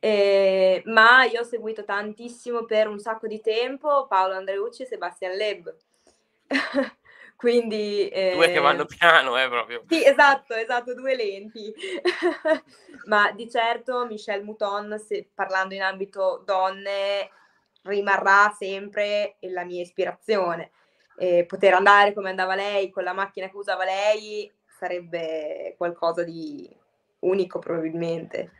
[0.00, 5.34] Eh, ma io ho seguito tantissimo per un sacco di tempo Paolo Andreucci e Sebastian
[5.34, 5.76] Leb.
[7.38, 8.32] Quindi, eh...
[8.34, 9.84] Due che vanno piano, eh, proprio.
[9.86, 11.72] Sì, esatto, esatto, due lenti.
[13.06, 17.30] Ma di certo Michelle Mouton, se, parlando in ambito donne,
[17.82, 20.72] rimarrà sempre la mia ispirazione.
[21.16, 26.68] eh, poter andare come andava lei, con la macchina che usava lei, sarebbe qualcosa di
[27.20, 28.50] unico probabilmente.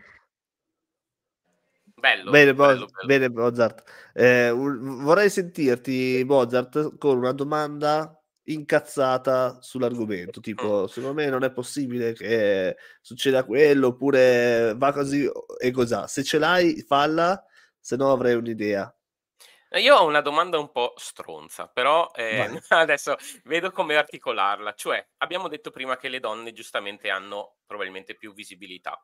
[1.97, 4.11] Bello, bene, bello, Mo- bene Mozart.
[4.15, 8.13] Eh, vorrei sentirti, Mozart, con una domanda
[8.53, 10.41] incazzata sull'argomento.
[10.41, 10.85] Tipo, mm.
[10.87, 16.07] secondo me non è possibile che succeda quello, oppure va così e cos'ha.
[16.07, 17.43] Se ce l'hai, falla,
[17.79, 18.93] se no avrei un'idea.
[19.71, 24.75] Eh, io ho una domanda un po' stronza, però eh, adesso vedo come articolarla.
[24.75, 28.99] Cioè, abbiamo detto prima che le donne giustamente hanno probabilmente più visibilità.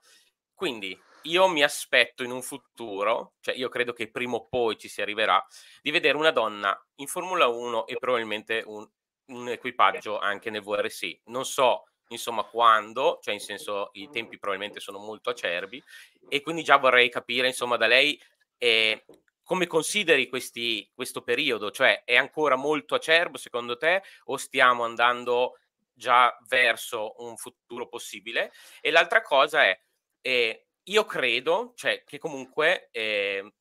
[0.54, 4.88] Quindi io mi aspetto in un futuro, cioè io credo che prima o poi ci
[4.88, 5.44] si arriverà,
[5.82, 8.88] di vedere una donna in Formula 1 e probabilmente un,
[9.26, 11.20] un equipaggio anche nel VRC.
[11.26, 15.82] Non so insomma quando, cioè in senso i tempi probabilmente sono molto acerbi
[16.28, 18.20] e quindi già vorrei capire insomma da lei
[18.58, 19.04] eh,
[19.42, 25.58] come consideri questi, questo periodo, cioè è ancora molto acerbo secondo te o stiamo andando
[25.92, 28.52] già verso un futuro possibile?
[28.80, 29.78] E l'altra cosa è,
[30.22, 33.52] eh, io credo cioè, che comunque eh,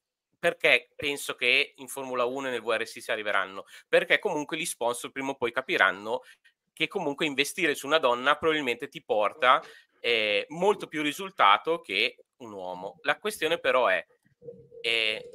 [0.44, 3.64] perché penso che in Formula 1 e nel VRC si arriveranno?
[3.88, 6.24] Perché comunque gli sponsor prima o poi capiranno
[6.74, 9.64] che comunque investire su una donna probabilmente ti porta
[10.02, 13.00] eh, molto più risultato che un uomo.
[13.04, 14.06] La questione però è,
[14.82, 15.30] eh,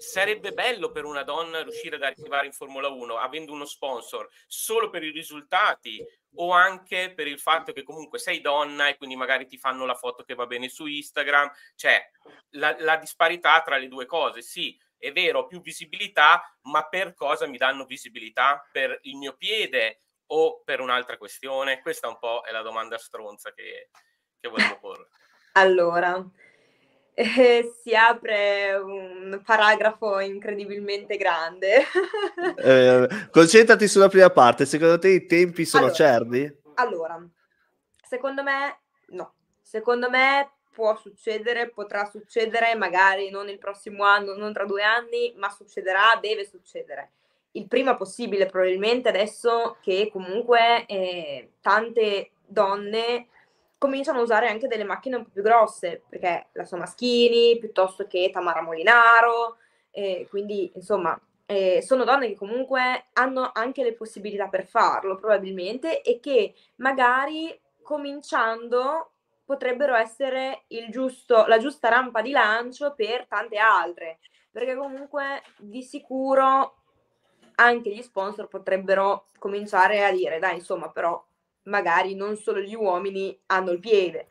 [0.00, 4.90] sarebbe bello per una donna riuscire ad arrivare in Formula 1 avendo uno sponsor solo
[4.90, 6.04] per i risultati
[6.36, 9.94] o anche per il fatto che comunque sei donna e quindi magari ti fanno la
[9.94, 12.10] foto che va bene su Instagram, cioè
[12.50, 17.46] la, la disparità tra le due cose, sì, è vero, più visibilità, ma per cosa
[17.46, 18.66] mi danno visibilità?
[18.70, 21.80] Per il mio piede o per un'altra questione?
[21.80, 23.90] Questa un po' è la domanda stronza che,
[24.40, 25.08] che volevo porre.
[25.52, 26.22] Allora,
[27.18, 31.84] eh, si apre un paragrafo incredibilmente grande.
[32.58, 36.56] eh, concentrati sulla prima parte, secondo te i tempi sono allora, certi?
[36.74, 37.26] Allora,
[38.06, 44.52] secondo me no, secondo me può succedere, potrà succedere, magari non il prossimo anno, non
[44.52, 47.12] tra due anni, ma succederà, deve succedere.
[47.52, 53.28] Il prima possibile probabilmente adesso che comunque eh, tante donne
[53.78, 58.30] cominciano a usare anche delle macchine un po' più grosse, perché la Somaschini piuttosto che
[58.32, 59.58] Tamara Molinaro,
[59.90, 66.02] eh, quindi insomma eh, sono donne che comunque hanno anche le possibilità per farlo probabilmente
[66.02, 69.12] e che magari cominciando
[69.44, 74.18] potrebbero essere giusto, la giusta rampa di lancio per tante altre,
[74.50, 76.74] perché comunque di sicuro
[77.56, 81.24] anche gli sponsor potrebbero cominciare a dire dai insomma però
[81.66, 84.30] magari non solo gli uomini hanno il piede.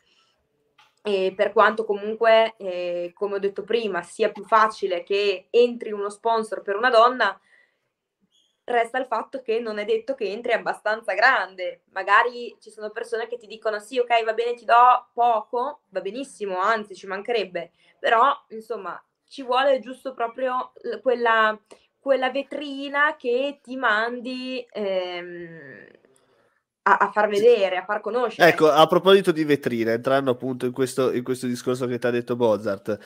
[1.01, 6.09] E per quanto comunque, eh, come ho detto prima, sia più facile che entri uno
[6.09, 7.39] sponsor per una donna,
[8.65, 11.83] resta il fatto che non è detto che entri abbastanza grande.
[11.91, 16.01] Magari ci sono persone che ti dicono sì, ok, va bene, ti do poco, va
[16.01, 21.57] benissimo, anzi ci mancherebbe, però insomma ci vuole giusto proprio quella,
[21.99, 25.87] quella vetrina che ti mandi ehm,
[26.87, 28.47] a, a, far vedere, a far conoscere.
[28.49, 32.11] Ecco, a proposito di vetrine, entrando appunto in questo, in questo discorso che ti ha
[32.11, 32.97] detto Mozart,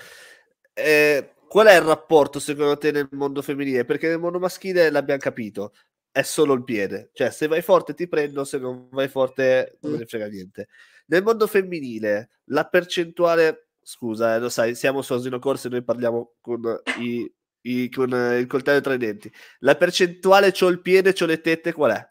[0.73, 3.85] eh, qual è il rapporto secondo te nel mondo femminile?
[3.85, 5.73] Perché nel mondo maschile l'abbiamo capito,
[6.11, 9.93] è solo il piede, cioè se vai forte ti prendo, se non vai forte non
[9.93, 10.67] ne frega niente.
[11.07, 15.83] Nel mondo femminile la percentuale, scusa, eh, lo sai, siamo su Asino Corse e noi
[15.83, 16.61] parliamo con
[16.99, 19.31] i, i, con il coltello tra i denti.
[19.59, 22.09] La percentuale c'ho il piede, c'ho le tette, qual è?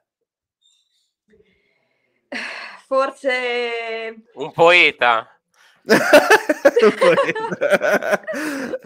[2.88, 4.22] Forse...
[4.32, 5.28] Un poeta.
[5.84, 8.24] Un poeta.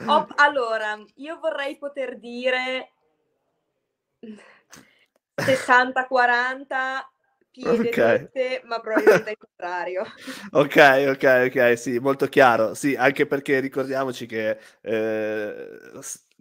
[0.07, 2.90] oh, allora, io vorrei poter dire
[5.36, 7.05] 60-40
[7.53, 8.61] piede okay.
[8.64, 10.03] ma probabilmente il contrario.
[10.50, 12.74] ok, ok, ok, sì, molto chiaro.
[12.74, 15.78] Sì, anche perché ricordiamoci che eh,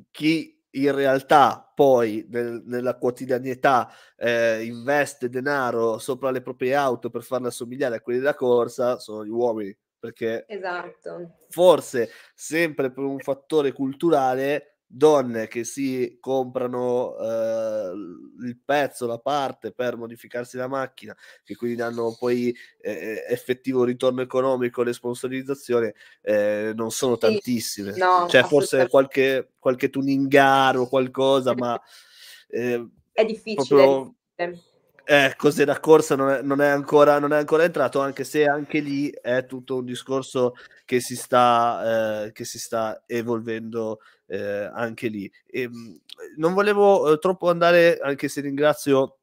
[0.10, 7.24] chi in realtà poi nel, nella quotidianità eh, investe denaro sopra le proprie auto per
[7.24, 11.38] farle assomigliare a quelle da corsa sono gli uomini perché esatto.
[11.50, 17.92] forse sempre per un fattore culturale donne che si comprano eh,
[18.44, 24.22] il pezzo, la parte per modificarsi la macchina, che quindi danno poi eh, effettivo ritorno
[24.22, 27.20] economico alle sponsorizzazioni, eh, non sono sì.
[27.20, 27.96] tantissime.
[27.96, 31.80] No, C'è forse qualche, qualche tuningaro o qualcosa, ma...
[32.50, 33.82] Eh, è difficile.
[33.82, 34.16] Proprio...
[35.04, 38.46] eh, cos'è da corsa non è, non, è ancora, non è ancora entrato, anche se
[38.46, 40.54] anche lì è tutto un discorso
[40.86, 45.32] che si sta, eh, che si sta evolvendo eh, anche lì.
[45.48, 46.00] E, ehm,
[46.38, 49.18] non volevo eh, troppo andare, anche se ringrazio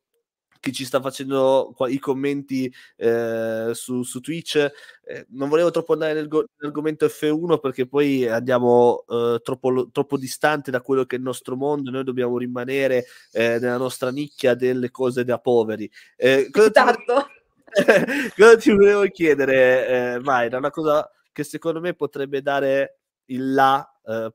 [0.61, 4.57] chi ci sta facendo i commenti eh, su, su, Twitch.
[5.05, 10.17] Eh, non volevo troppo andare nel go- nell'argomento F1 perché poi andiamo eh, troppo, troppo
[10.17, 11.91] distante da quello che è il nostro mondo.
[11.91, 15.91] Noi dobbiamo rimanere eh, nella nostra nicchia delle cose da poveri.
[16.17, 17.29] Eh, cosa, esatto.
[17.71, 18.33] ti...
[18.37, 20.59] cosa ti volevo chiedere, eh, Mayra?
[20.59, 23.93] Una cosa che secondo me potrebbe dare il là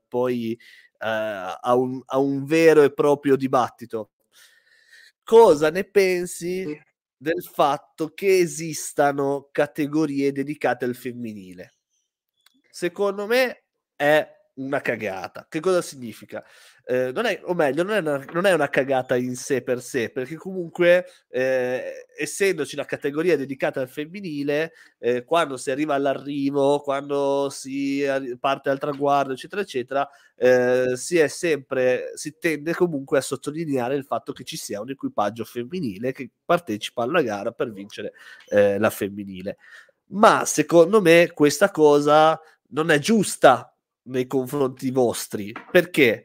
[0.08, 0.56] poi
[0.98, 4.13] a un, a un vero e proprio dibattito
[5.24, 6.80] cosa ne pensi
[7.16, 11.72] del fatto che esistano categorie dedicate al femminile?
[12.70, 13.64] Secondo me
[13.96, 15.46] è una cagata.
[15.48, 16.44] Che cosa significa?
[16.86, 19.80] Eh, non è, o meglio, non è, una, non è, una, cagata in sé per
[19.80, 26.80] sé, perché comunque, eh, essendoci la categoria dedicata al femminile, eh, quando si arriva all'arrivo,
[26.80, 28.04] quando si
[28.38, 34.04] parte al traguardo, eccetera, eccetera, eh, si è sempre, si tende comunque a sottolineare il
[34.04, 38.12] fatto che ci sia un equipaggio femminile che partecipa alla gara per vincere
[38.48, 39.56] eh, la femminile.
[40.08, 42.38] Ma secondo me questa cosa
[42.68, 43.73] non è giusta
[44.04, 45.52] nei confronti vostri.
[45.70, 46.24] Perché?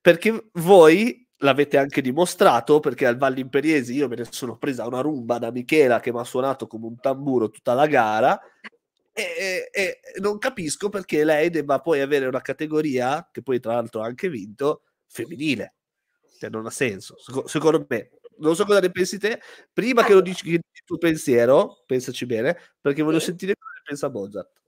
[0.00, 5.00] Perché voi l'avete anche dimostrato, perché al Valli Imperiesi io me ne sono presa una
[5.00, 8.40] rumba da Michela che mi ha suonato come un tamburo tutta la gara.
[9.12, 13.74] E, e, e, non capisco perché lei debba poi avere una categoria, che poi tra
[13.74, 15.74] l'altro ha anche vinto, femminile.
[16.38, 17.16] Cioè, non ha senso,
[17.46, 18.10] secondo me.
[18.38, 19.40] Non so cosa ne pensi te.
[19.72, 24.10] Prima che lo dici il tuo pensiero, pensaci bene, perché voglio sentire cosa ne pensa
[24.10, 24.61] Mozart.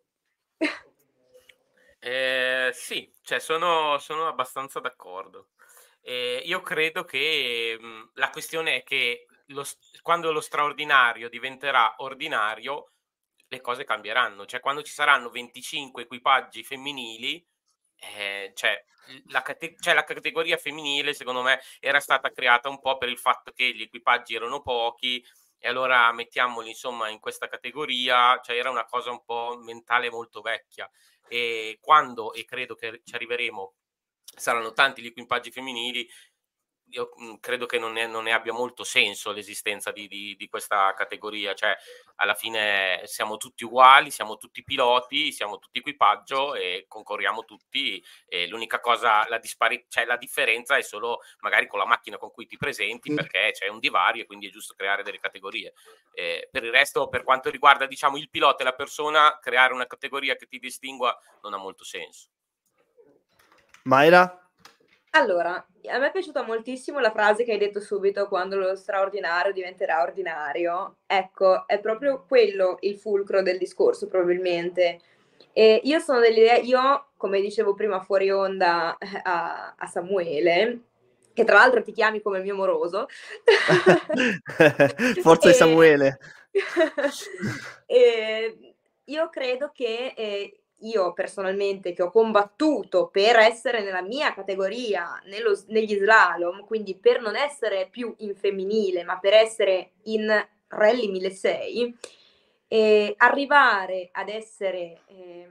[2.06, 5.50] Eh, sì, cioè sono, sono abbastanza d'accordo.
[6.02, 9.64] Eh, io credo che mh, mhmm, la questione è che lo,
[10.02, 12.92] quando lo straordinario diventerà ordinario,
[13.48, 14.44] le cose cambieranno.
[14.46, 17.42] Cioè, quando ci saranno 25 equipaggi femminili,
[18.16, 18.84] eh, cioè,
[19.28, 23.18] la, cate- cioè, la categoria femminile, secondo me, era stata creata un po' per il
[23.18, 25.24] fatto che gli equipaggi erano pochi
[25.64, 30.42] e allora mettiamoli insomma in questa categoria, cioè era una cosa un po' mentale molto
[30.42, 30.86] vecchia.
[31.26, 33.72] E quando, e credo che ci arriveremo,
[34.22, 36.06] saranno tanti gli equipaggi femminili,
[36.94, 40.48] io mhmm, credo che non ne, non ne, abbia molto senso l'esistenza di, di, di,
[40.48, 41.76] questa categoria, cioè
[42.16, 48.46] alla fine siamo tutti uguali, siamo tutti piloti, siamo tutti equipaggio e concorriamo tutti e
[48.46, 52.46] l'unica cosa, la, dispari- cioè, la differenza è solo magari con la macchina con cui
[52.46, 55.74] ti presenti perché c'è un divario e quindi è giusto creare delle categorie.
[56.12, 59.86] Eh, per il resto, per quanto riguarda diciamo, il pilota e la persona, creare una
[59.86, 62.28] categoria che ti distingua non ha molto senso.
[63.82, 64.38] Mayra?
[65.10, 69.52] Allora, a me è piaciuta moltissimo la frase che hai detto subito quando lo straordinario
[69.52, 70.96] diventerà ordinario.
[71.06, 75.00] Ecco, è proprio quello il fulcro del discorso, probabilmente.
[75.52, 80.80] E io sono dell'idea, io, come dicevo prima fuori onda eh, a, a Samuele,
[81.32, 83.06] che tra l'altro ti chiami come mio moroso.
[85.22, 86.18] Forza di Samuele.
[87.86, 88.74] e
[89.04, 95.58] io credo che eh, io personalmente che ho combattuto per essere nella mia categoria, nello,
[95.68, 100.28] negli slalom, quindi per non essere più in femminile, ma per essere in
[100.68, 101.98] rally 1600,
[102.68, 105.48] eh, arrivare ad essere, eh,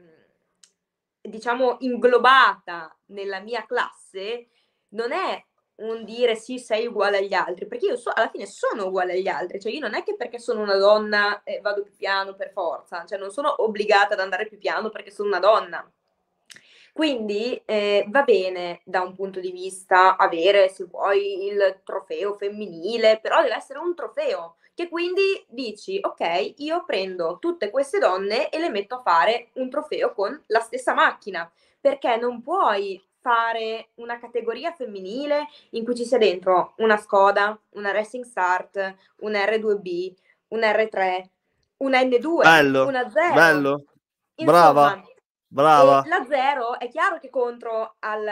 [1.21, 4.47] diciamo, inglobata nella mia classe
[4.89, 5.43] non è
[5.75, 9.27] un dire sì, sei uguale agli altri, perché io so, alla fine sono uguale agli
[9.27, 12.51] altri, cioè io non è che perché sono una donna eh, vado più piano per
[12.51, 15.91] forza, cioè non sono obbligata ad andare più piano perché sono una donna.
[16.93, 23.19] Quindi eh, va bene da un punto di vista avere, se vuoi, il trofeo femminile,
[23.19, 28.59] però deve essere un trofeo che quindi dici, ok, io prendo tutte queste donne e
[28.59, 34.19] le metto a fare un trofeo con la stessa macchina, perché non puoi fare una
[34.19, 40.13] categoria femminile in cui ci sia dentro una Skoda, una Racing Start, un R2B,
[40.49, 41.23] un R3,
[41.77, 43.33] una N2, bello, una 0.
[43.33, 43.85] Bello.
[44.35, 45.03] Insomma, brava.
[45.47, 46.03] Brava.
[46.07, 48.27] La 0 è chiaro che contro al,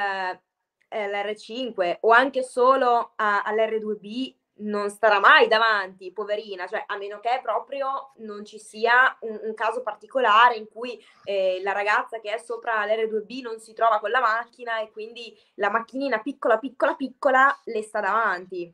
[0.90, 7.40] all'R5 o anche solo a, all'R2B non starà mai davanti, poverina, cioè a meno che
[7.42, 12.38] proprio non ci sia un, un caso particolare in cui eh, la ragazza che è
[12.38, 17.60] sopra l'R2B non si trova con la macchina e quindi la macchinina piccola, piccola, piccola
[17.66, 18.74] le sta davanti.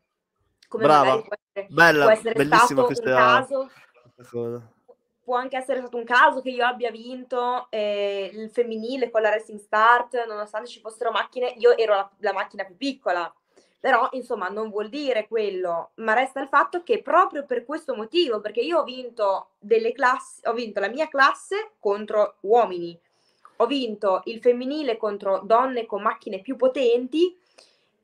[0.68, 3.70] Come Brava, può essere, bella, può essere stato un caso.
[5.24, 9.30] può anche essere stato un caso che io abbia vinto eh, il femminile con la
[9.30, 13.34] Racing Start, nonostante ci fossero macchine, io ero la, la macchina più piccola,
[13.80, 18.42] Però, insomma, non vuol dire quello, ma resta il fatto che proprio per questo motivo,
[18.42, 23.00] perché io ho vinto delle classi, ho vinto la mia classe contro uomini,
[23.58, 27.38] ho vinto il femminile contro donne con macchine più potenti,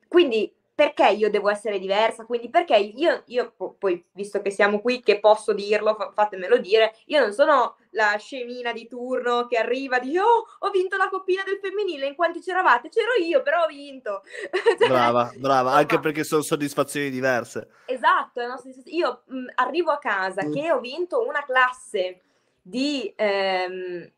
[0.08, 2.26] quindi perché io devo essere diversa?
[2.26, 7.20] Quindi perché io, io poi, visto che siamo qui, che posso dirlo, fatemelo dire, io
[7.20, 11.44] non sono la scemina di turno che arriva e dice oh, ho vinto la coppina
[11.44, 12.90] del femminile, in quanti c'eravate?
[12.90, 14.24] C'ero io, però ho vinto.
[14.80, 17.70] cioè, brava, brava, insomma, anche perché sono soddisfazioni diverse.
[17.86, 18.42] Esatto,
[18.86, 20.54] io mh, arrivo a casa mm.
[20.54, 22.22] che ho vinto una classe
[22.62, 23.14] di...
[23.16, 24.12] Ehm,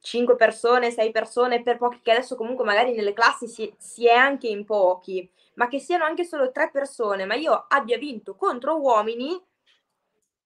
[0.00, 4.14] 5 persone, 6 persone per pochi, che adesso comunque magari nelle classi si, si, è
[4.14, 8.78] anche in pochi, ma che siano anche solo 3 persone, ma io abbia vinto contro
[8.80, 9.38] uomini,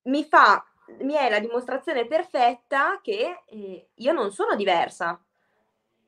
[0.03, 0.63] mi fa,
[0.99, 5.19] mi è la dimostrazione perfetta che eh, io non sono diversa.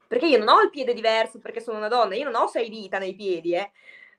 [0.07, 2.69] Perché io non ho il piede diverso perché sono una donna, io non ho sei
[2.69, 3.71] dita nei piedi, eh.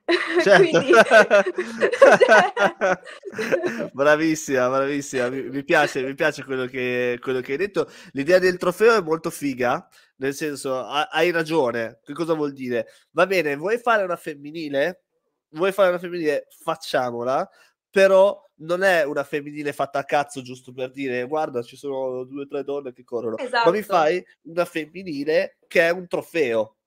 [0.43, 0.81] Certo.
[0.81, 0.93] Quindi...
[3.93, 7.91] bravissima, bravissima, mi, mi, piace, mi piace quello che, quello che hai detto.
[8.13, 9.87] L'idea del trofeo è molto figa,
[10.17, 12.01] nel senso, hai ragione.
[12.03, 12.87] Che cosa vuol dire?
[13.11, 15.05] Va bene, vuoi fare una femminile?
[15.51, 16.47] Vuoi fare una femminile?
[16.63, 17.49] Facciamola,
[17.91, 22.43] però non è una femminile fatta a cazzo giusto per dire guarda ci sono due
[22.43, 23.67] o tre donne che corrono, esatto.
[23.67, 23.99] ma mi esatto.
[23.99, 26.78] fai una femminile che è un trofeo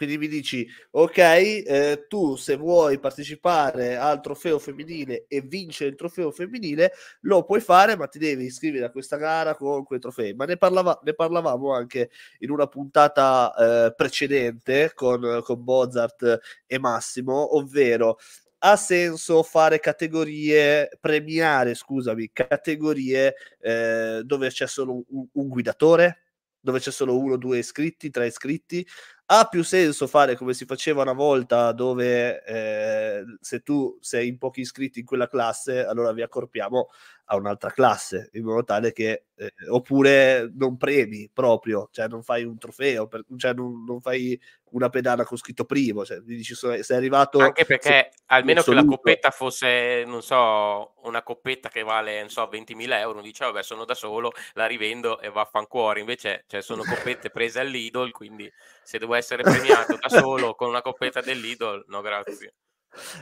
[0.00, 5.96] quindi mi dici, ok, eh, tu se vuoi partecipare al trofeo femminile e vincere il
[5.96, 6.92] trofeo femminile,
[7.22, 10.32] lo puoi fare, ma ti devi iscrivere a questa gara con quei trofei.
[10.32, 13.52] Ma ne, parlava, ne parlavamo anche in una puntata
[13.88, 18.16] eh, precedente con, con Mozart e Massimo, ovvero
[18.60, 26.24] ha senso fare categorie, premiare, scusami, categorie eh, dove c'è solo un, un guidatore?
[26.60, 28.86] dove c'è solo uno, due iscritti, tre iscritti,
[29.32, 34.38] ha più senso fare come si faceva una volta dove eh, se tu sei in
[34.38, 36.88] pochi iscritti in quella classe allora vi accorpiamo
[37.32, 42.42] a un'altra classe in modo tale che eh, oppure non premi proprio cioè non fai
[42.44, 44.38] un trofeo per, cioè non, non, fai
[44.72, 49.30] una pedana con scritto primo cioè dici sei arrivato anche perché almeno che la coppetta
[49.30, 53.94] fosse non so una coppetta che vale non so 20.000 euro dice vabbè sono da
[53.94, 58.52] solo la rivendo e vaffancuore invece cioè, sono coppette prese all'idol quindi
[58.82, 62.54] se devo essere premiato da solo con una coppetta dell'Idol, no grazie.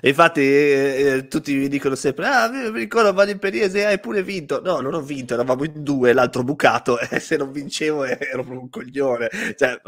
[0.02, 4.22] Infatti eh, eh, tutti mi dicono sempre ah mi ricordo Vado in Periese hai pure
[4.22, 4.62] vinto.
[4.62, 8.60] No non ho vinto eravamo in due l'altro bucato e se non vincevo ero proprio
[8.60, 9.28] un coglione.
[9.56, 9.78] Cioè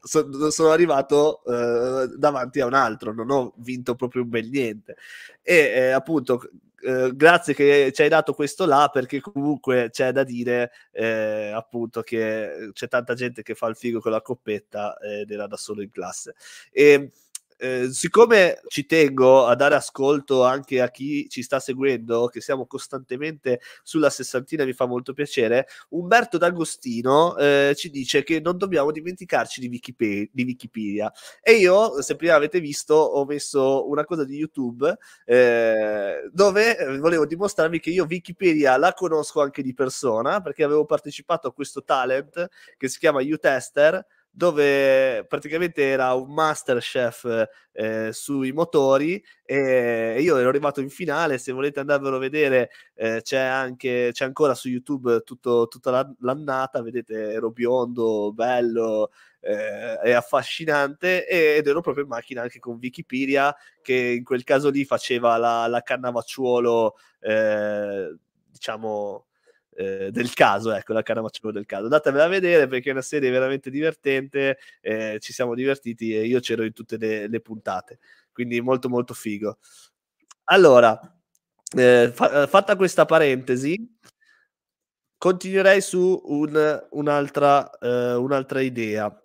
[0.00, 4.96] so, sono arrivato eh, davanti a un altro non ho vinto proprio un bel niente.
[5.40, 6.40] E eh, appunto
[6.82, 12.02] eh, grazie che ci hai dato questo là perché comunque c'è da dire eh, appunto
[12.02, 15.82] che c'è tanta gente che fa il figo con la coppetta ed era da solo
[15.82, 16.34] in classe.
[16.70, 17.10] E
[17.62, 22.66] eh, siccome ci tengo a dare ascolto anche a chi ci sta seguendo, che siamo
[22.66, 28.90] costantemente sulla sessantina, mi fa molto piacere, Umberto D'Agostino eh, ci dice che non dobbiamo
[28.90, 31.12] dimenticarci di Wikipedia, di Wikipedia.
[31.40, 37.26] E io, se prima avete visto, ho messo una cosa di YouTube eh, dove volevo
[37.26, 42.48] dimostrarvi che io Wikipedia la conosco anche di persona, perché avevo partecipato a questo talent
[42.76, 44.04] che si chiama U-Tester,
[44.34, 51.36] dove praticamente era un masterchef eh, sui motori e io ero arrivato in finale.
[51.36, 56.82] Se volete andarvelo a vedere eh, c'è anche c'è ancora su youtube tutto, tutta l'annata.
[56.82, 59.10] Vedete ero biondo bello
[59.40, 61.26] eh, è affascinante.
[61.26, 65.66] Ed ero proprio in macchina anche con Wikipedia che in quel caso lì faceva la,
[65.66, 68.16] la cannavacciuolo eh,
[68.50, 69.26] diciamo
[69.74, 71.84] eh, del caso, ecco, la Canavacciolo del caso.
[71.84, 76.40] Andatevela a vedere perché è una serie veramente divertente, eh, ci siamo divertiti e io
[76.40, 77.98] c'ero in tutte le, le puntate,
[78.32, 79.58] quindi molto molto figo.
[80.44, 80.98] Allora,
[81.76, 83.98] eh, fa, fatta questa parentesi,
[85.16, 89.20] continuerei su un, un'altra, uh, un'altra idea.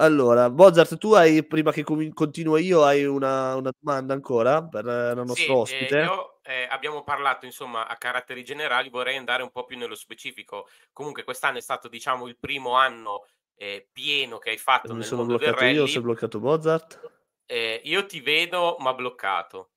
[0.00, 5.22] Allora, Mozart, tu hai, prima che continuo io, hai una, una domanda ancora per il
[5.24, 5.98] nostro sì, ospite?
[6.00, 9.94] Eh, io eh, abbiamo parlato insomma a caratteri generali, vorrei andare un po' più nello
[9.94, 10.66] specifico.
[10.94, 15.06] Comunque quest'anno è stato diciamo il primo anno eh, pieno che hai fatto Mi nel
[15.06, 17.00] sono mondo bloccato io, sei bloccato Mozart?
[17.44, 19.72] Eh, io ti vedo ma bloccato.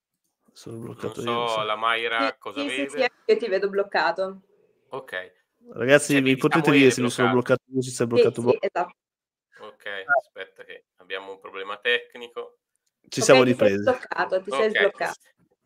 [0.54, 1.64] Sono bloccato non so, io.
[1.66, 2.90] la Mayra sì, cosa sì, vede?
[2.90, 4.42] Sì, sì, io ti vedo bloccato.
[4.92, 5.34] Ok.
[5.74, 8.58] Ragazzi, cioè, mi potete dire se mi sono bloccato io, se sei bloccato sì, sì,
[8.62, 8.96] esatto.
[9.60, 12.60] Ok, aspetta che abbiamo un problema tecnico.
[13.02, 13.76] Ci okay, siamo ripresi.
[13.76, 14.62] Ti sei sbloccato, ti okay.
[14.62, 15.20] sei sbloccato.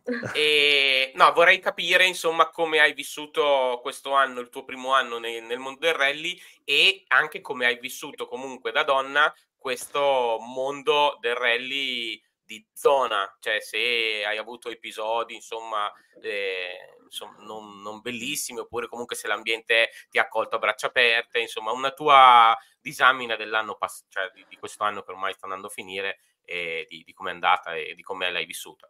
[0.36, 5.44] E, no, vorrei capire insomma come hai vissuto questo anno, il tuo primo anno nel,
[5.44, 11.34] nel, mondo del rally e anche come hai vissuto comunque da donna questo mondo del
[11.34, 15.92] rally di zona, cioè se hai avuto episodi insomma,
[16.22, 21.40] eh, insomma non, non, bellissimi oppure comunque se l'ambiente ti ha accolto a braccia aperte,
[21.40, 25.68] insomma una tua disamina dell'anno passato, cioè di, di, questo anno che ormai sta andando
[25.68, 28.88] a finire e di, di come è andata e di come l'hai vissuta.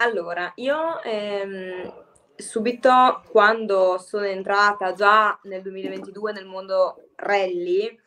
[0.00, 1.92] Allora, io ehm,
[2.36, 7.98] subito quando sono entrata già nel 2022 nel mondo rally,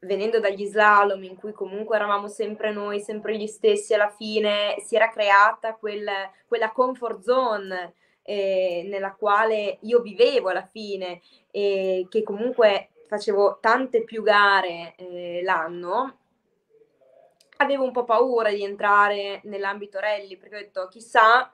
[0.00, 4.94] venendo dagli slalom in cui comunque eravamo sempre noi, sempre gli stessi alla fine, si
[4.94, 6.06] era creata quel,
[6.46, 7.94] quella comfort zone
[8.24, 15.40] eh, nella quale io vivevo alla fine e che comunque facevo tante più gare eh,
[15.42, 16.17] l'anno,
[17.58, 21.52] avevo un po' paura di entrare nell'ambito rally perché ho detto chissà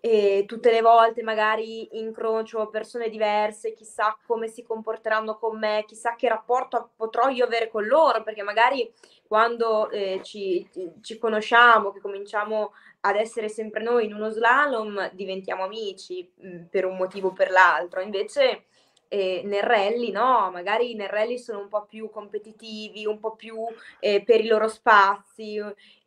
[0.00, 6.14] e tutte le volte magari incrocio persone diverse, chissà come si comporteranno con me, chissà
[6.14, 8.90] che rapporto potrò io avere con loro, perché magari
[9.26, 10.66] quando eh, ci,
[11.02, 16.62] ci, conosciamo, che cominciamo ad essere sempre noi in uno slalom, diventiamo amici mh, mm,
[16.70, 18.00] per un motivo o per l'altro.
[18.00, 18.66] Invece
[19.08, 23.56] eh, nel rally, no, magari nel rally sono un po' più competitivi, un po' più
[23.98, 25.56] eh, per i loro spazi.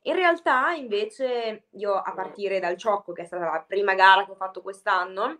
[0.03, 4.31] In realtà, invece, io a partire dal Ciocco, che è stata la prima gara che
[4.31, 5.39] ho fatto quest'anno,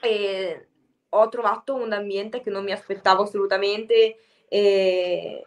[0.00, 0.68] eh,
[1.10, 4.16] ho trovato un ambiente che non mi aspettavo assolutamente.
[4.48, 5.44] Eh,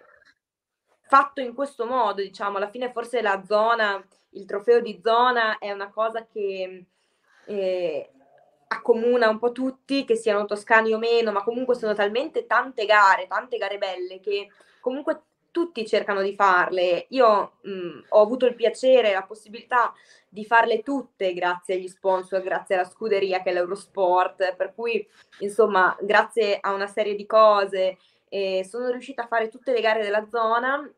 [1.01, 5.71] fatto in questo modo, diciamo, alla fine forse la zona, il trofeo di zona è
[5.71, 6.85] una cosa che
[7.45, 8.12] eh,
[8.73, 13.27] accomuna un po' tutti, che siano toscani o meno, ma comunque sono talmente tante gare,
[13.27, 14.49] tante gare belle che
[14.79, 15.21] comunque
[15.53, 17.05] tutti cercano di farle.
[17.09, 19.93] Io mh, ho avuto il piacere la possibilità
[20.27, 25.07] di farle tutte grazie agli sponsor, grazie alla scuderia che è l'Eurosport, per cui
[25.39, 27.97] insomma grazie a una serie di cose
[28.29, 30.91] eh, sono riuscita a fare tutte le gare della zona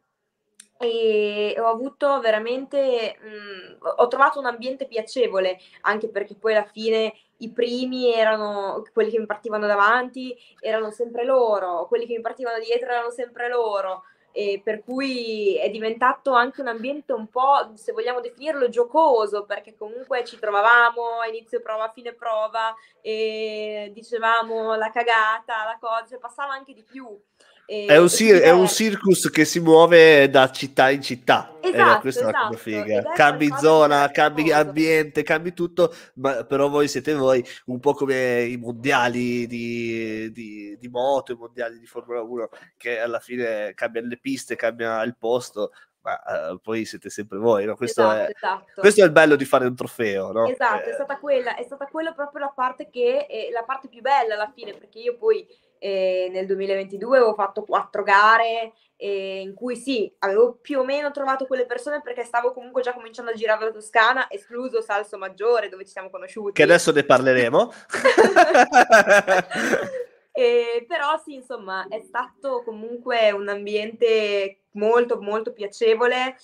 [0.78, 7.14] e ho avuto veramente, mh, ho trovato un ambiente piacevole, anche perché poi alla fine
[7.38, 12.60] i primi erano quelli che mi partivano davanti, erano sempre loro, quelli che mi partivano
[12.60, 14.04] dietro erano sempre loro.
[14.38, 19.78] E per cui è diventato anche un ambiente un po', se vogliamo definirlo, giocoso, perché
[19.78, 26.06] comunque ci trovavamo a inizio prova, a fine prova, e dicevamo la cagata, la cosa,
[26.10, 27.18] cioè passava anche di più.
[27.66, 31.58] È, un cir- è, un circus che si muove da città in città.
[31.62, 32.48] Esatto, questa esatto.
[32.48, 33.12] è la figa.
[33.14, 38.58] Cambi zona, cambi ambiente, cambi tutto, ma però voi siete voi un po' come i
[38.58, 44.20] mondiali di, di, di moto, i mondiali di Formula 1, che alla fine cambiano le
[44.20, 45.72] piste, cambia il posto,
[46.06, 47.76] ma uh, poi siete sempre voi, no?
[47.76, 48.82] questo, esatto, è, esatto.
[48.82, 50.46] questo, è, il bello di fare un trofeo, no?
[50.46, 50.92] Esatto, eh.
[50.92, 54.36] è stata quella, è stata quella proprio la parte che è la parte più bella
[54.36, 55.48] alla fine, perché io poi
[55.80, 61.12] eh, nel 2022 avevo fatto quattro gare eh, in cui sì, avevo più o meno
[61.12, 65.68] trovato quelle persone perché stavo comunque già cominciando a girare la Toscana, escluso Salso Maggiore
[65.70, 66.54] dove ci siamo conosciuti.
[66.54, 67.72] Che adesso ne parleremo.
[70.32, 76.36] eh, però sì, insomma, è stato comunque un ambiente molto molto piacevole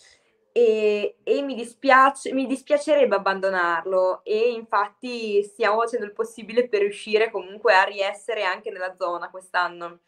[0.51, 7.31] e, e mi, dispiace, mi dispiacerebbe abbandonarlo e infatti stiamo facendo il possibile per riuscire
[7.31, 9.99] comunque a riessere anche nella zona quest'anno.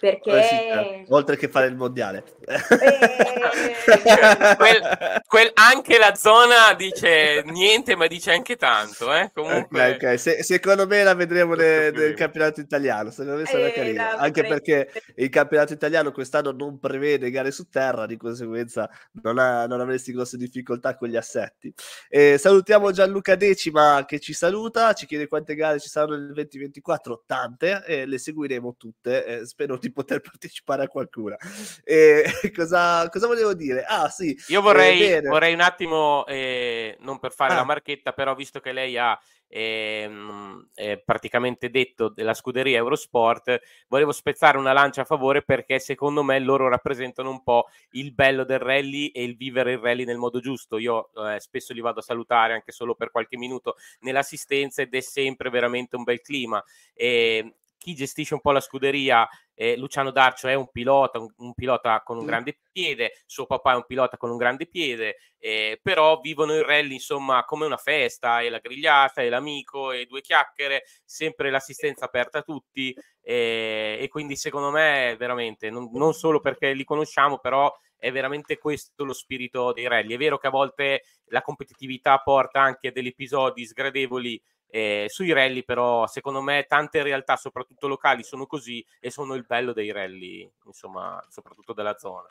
[0.00, 0.30] Perché...
[0.30, 1.14] Eh sì, certo.
[1.14, 2.24] Oltre che fare il mondiale.
[2.46, 2.58] Eh...
[4.56, 9.12] quel, quel, anche la zona dice niente, ma dice anche tanto.
[9.12, 9.30] Eh?
[9.34, 9.78] Comunque...
[9.78, 10.18] Okay, okay.
[10.18, 13.10] Se, secondo me la vedremo nel, nel campionato italiano.
[13.10, 14.16] Secondo me sarà eh, carina.
[14.16, 18.88] Anche perché il campionato italiano quest'anno non prevede gare su terra, di conseguenza
[19.22, 21.70] non, ha, non avresti grosse difficoltà con gli assetti.
[22.08, 27.24] E salutiamo Gianluca Decima che ci saluta, ci chiede quante gare ci saranno nel 2024.
[27.26, 29.44] Tante, e le seguiremo tutte.
[29.44, 31.36] spero di poter partecipare a qualcuna.
[31.84, 32.24] E,
[32.54, 33.84] cosa, cosa, volevo dire?
[33.84, 34.36] Ah, sì.
[34.48, 37.56] Io vorrei, eh, vorrei un attimo, eh, non per fare ah.
[37.56, 39.18] la marchetta, però visto che lei ha
[39.50, 46.22] ehm, eh, praticamente detto della scuderia Eurosport, volevo spezzare una lancia a favore perché secondo
[46.22, 50.18] me loro rappresentano un po' il bello del rally e il vivere il rally nel
[50.18, 50.78] modo giusto.
[50.78, 55.00] Io eh, spesso li vado a salutare anche solo per qualche minuto nell'assistenza ed è
[55.00, 56.62] sempre veramente un bel clima.
[56.94, 61.54] E chi gestisce un po' la scuderia, eh, Luciano Darcio è un pilota, un, un,
[61.54, 65.80] pilota con un grande piede, suo papà è un pilota con un grande piede, eh,
[65.82, 70.20] però vivono il rally insomma come una festa, e la grigliata, e l'amico, e due
[70.20, 76.40] chiacchiere, sempre l'assistenza aperta a tutti eh, e quindi secondo me veramente, non, non solo
[76.40, 80.14] perché li conosciamo, però è veramente questo lo spirito dei rally.
[80.14, 85.32] È vero che a volte la competitività porta anche a degli episodi sgradevoli eh, sui
[85.32, 89.92] rally, però, secondo me, tante realtà, soprattutto locali, sono così e sono il bello dei
[89.92, 92.28] rally, insomma, soprattutto della zona.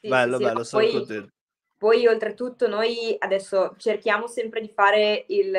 [0.00, 1.32] Sì, bello, sì, bello, sono poi, contento.
[1.78, 5.52] poi oltretutto noi adesso cerchiamo sempre di fare il,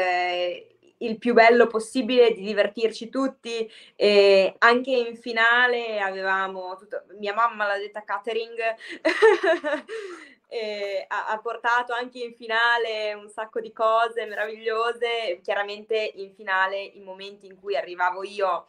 [0.99, 3.69] il più bello possibile, di divertirci tutti.
[3.95, 8.59] E anche in finale avevamo, tutto, mia mamma l'ha detta catering,
[11.07, 15.39] ha, ha, portato anche in finale un sacco di cose meravigliose.
[15.43, 18.67] Chiaramente in finale i momenti in cui arrivavo io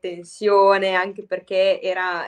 [0.00, 2.26] tensione, anche perché era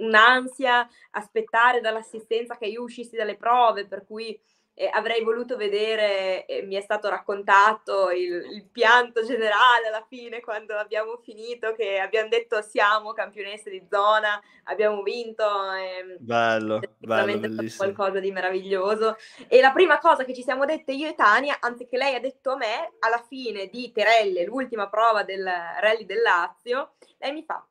[0.00, 4.38] un'ansia aspettare dall'assistenza che io uscissi dalle prove, per cui
[4.78, 10.42] eh, avrei voluto vedere, eh, mi è stato raccontato il, il, pianto generale alla fine
[10.42, 15.44] quando abbiamo finito, che abbiamo detto siamo campionesse di zona, abbiamo vinto.
[15.72, 17.90] Eh, bello, bello, bellissimo.
[17.90, 19.16] qualcosa di meraviglioso.
[19.48, 22.20] E la prima cosa che ci siamo dette io e Tania, anzi che lei ha
[22.20, 25.42] detto a me, alla fine di Terelle, l'ultima prova del
[25.80, 27.66] rally del Lazio, lei mi fa,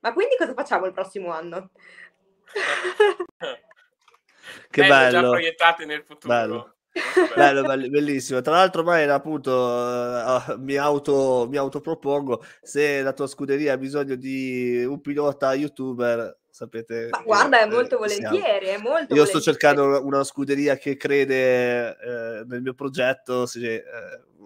[0.00, 1.70] ma quindi cosa facciamo il prossimo anno?
[4.70, 5.20] che bello, bello.
[5.20, 6.34] già proiettate nel futuro.
[6.34, 6.74] Bello.
[7.34, 8.40] bello, bello, bellissimo.
[8.40, 14.14] Tra l'altro, mai appunto uh, mi, auto, mi autopropongo se la tua scuderia ha bisogno
[14.14, 16.38] di un pilota youtuber.
[16.54, 18.66] Sapete, Ma guarda, è molto volentieri.
[18.66, 19.26] È molto Io volentieri.
[19.26, 23.44] sto cercando una scuderia che crede eh, nel mio progetto.
[23.44, 23.82] Se eh,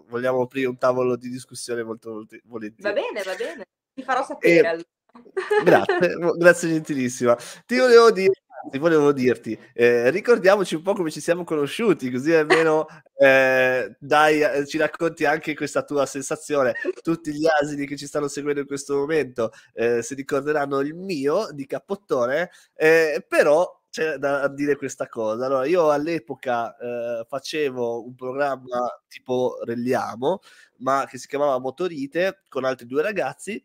[0.09, 2.94] vogliamo aprire un tavolo di discussione, molto volentieri.
[2.94, 4.78] Va bene, va bene, ti farò sapere.
[4.78, 4.86] E...
[5.64, 7.36] Grazie, grazie gentilissima.
[7.66, 8.32] Ti volevo dire
[8.71, 14.41] ti volevo dirti, eh, ricordiamoci un po' come ci siamo conosciuti, così almeno eh, dai,
[14.41, 16.75] eh, ci racconti anche questa tua sensazione.
[17.03, 21.49] Tutti gli asini che ci stanno seguendo in questo momento eh, si ricorderanno il mio
[21.53, 25.47] di Cappottone, eh, però c'è da dire questa cosa.
[25.47, 30.41] Allora, io all'epoca eh, facevo un programma tipo Relliamo,
[30.79, 33.62] ma che si chiamava Motorite con altri due ragazzi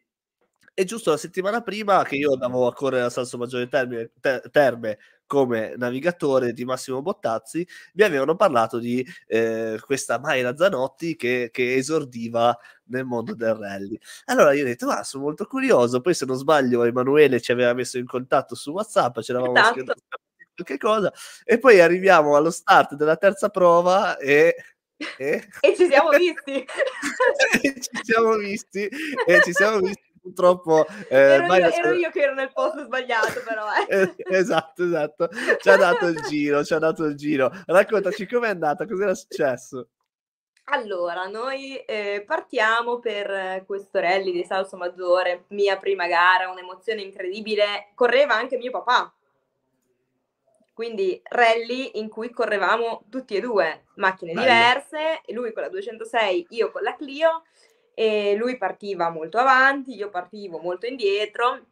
[0.74, 4.12] e giusto la settimana prima che io andavo a correre a Salso Maggiore Terme,
[4.52, 11.50] Terme come navigatore di Massimo Bottazzi, mi avevano parlato di eh, questa Mayra Zanotti che,
[11.52, 12.56] che, esordiva
[12.86, 13.98] nel mondo del rally.
[14.26, 16.02] Allora io ho detto, ma sono molto curioso.
[16.02, 19.74] Poi, se non sbaglio, Emanuele ci aveva messo in contatto su WhatsApp, ci eravamo esatto.
[19.74, 19.94] scritto
[20.56, 21.12] qualche cosa,
[21.44, 24.56] e poi arriviamo allo start della terza prova e
[25.18, 25.48] e...
[25.60, 26.64] e, ci siamo visti.
[27.62, 28.88] ci siamo visti
[29.26, 30.86] e ci siamo visti purtroppo...
[31.14, 33.66] Eh, ero, io, ero, io, che ero nel posto sbagliato, però.
[33.88, 34.16] Eh.
[34.18, 34.38] eh.
[34.38, 35.30] esatto, esatto.
[35.60, 37.52] Ci ha dato il giro, ci ha dato il giro.
[37.68, 39.90] Raccontaci com'è andata, cos'era successo?
[40.66, 47.92] Allora, noi eh, partiamo per questo rally di Salso Maggiore, mia prima gara, un'emozione incredibile.
[47.94, 49.14] Correva anche mio papà,
[50.74, 54.46] quindi rally in cui correvamo tutti e due, macchine Bello.
[54.46, 57.44] diverse, lui con la 206, io con la Clio
[57.94, 61.68] e lui partiva molto avanti, io partivo molto indietro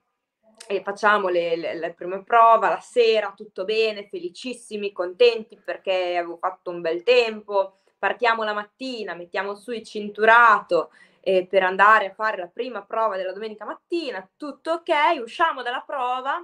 [0.67, 6.37] e facciamo le, le, le prime prove la sera, tutto bene, felicissimi, contenti perché avevo
[6.37, 10.91] fatto un bel tempo, partiamo la mattina, mettiamo su il cinturato
[11.21, 15.83] eh, per andare a fare la prima prova della domenica mattina, tutto ok, usciamo dalla
[15.85, 16.43] prova,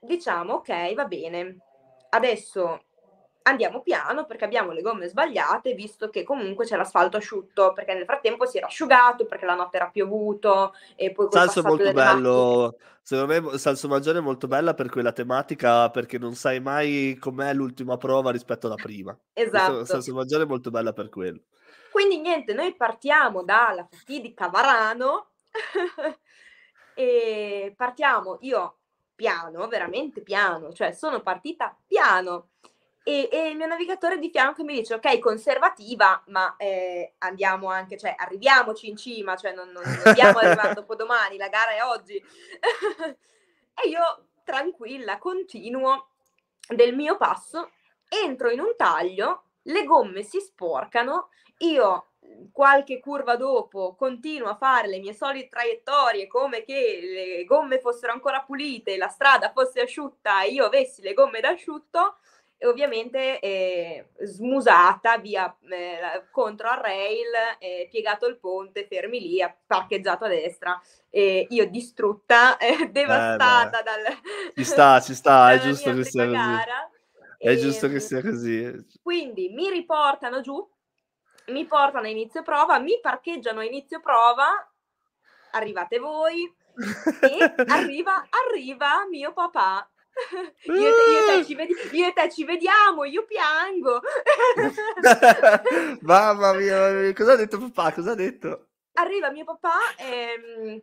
[0.00, 1.56] diciamo ok, va bene,
[2.10, 2.84] adesso
[3.42, 8.04] andiamo piano perché abbiamo le gomme sbagliate, visto che comunque c'è l'asfalto asciutto, perché nel
[8.04, 12.62] frattempo si era asciugato, perché la notte era piovuto e poi Salso è molto bello,
[12.62, 12.98] macchine...
[13.02, 17.52] secondo me Salso Maggiore è molto bella per quella tematica, perché non sai mai com'è
[17.52, 19.16] l'ultima prova rispetto alla prima.
[19.32, 19.84] Esatto.
[19.84, 21.40] Salso Maggiore è molto bella per quello.
[21.90, 25.32] Quindi niente, noi partiamo dalla fatidica Varano
[26.94, 28.78] e partiamo, io
[29.14, 32.48] piano, veramente piano, cioè sono partita piano
[33.04, 37.96] e, e, il mio navigatore di fianco mi dice ok conservativa ma eh, andiamo anche
[37.96, 41.82] cioè arriviamoci in cima cioè non, non, non stiamo arrivando dopo domani la gara è
[41.84, 42.22] oggi.
[43.74, 46.10] E io tranquilla continuo
[46.68, 47.70] del mio passo
[48.06, 52.12] entro in un taglio le gomme si sporcano io
[52.52, 58.12] qualche curva dopo continuo a fare le mie solite traiettorie come che le gomme fossero
[58.12, 62.18] ancora pulite la strada fosse asciutta e io avessi le gomme d'asciutto
[62.62, 67.26] e ovviamente eh, smusata via eh, contro al rail,
[67.58, 73.82] eh, piegato il ponte, fermi lì, parcheggiato a destra, e io distrutta, eh, devastata eh,
[73.82, 74.18] dal...
[74.54, 76.38] Ci sta, ci sta, è giusto che sia così.
[77.36, 78.86] È e, giusto che sia così.
[79.02, 80.64] Quindi mi riportano giù,
[81.48, 84.72] mi portano a inizio prova, mi parcheggiano a inizio prova,
[85.50, 86.44] arrivate voi,
[87.22, 89.91] e arriva, arriva mio papà
[90.66, 94.00] io, io, e te vedi- io, te ci vediamo, io piango.
[96.02, 97.92] Mamma mia, cosa ha detto papà?
[97.92, 98.68] Cosa ha detto?
[98.94, 100.82] Arriva mio papà e...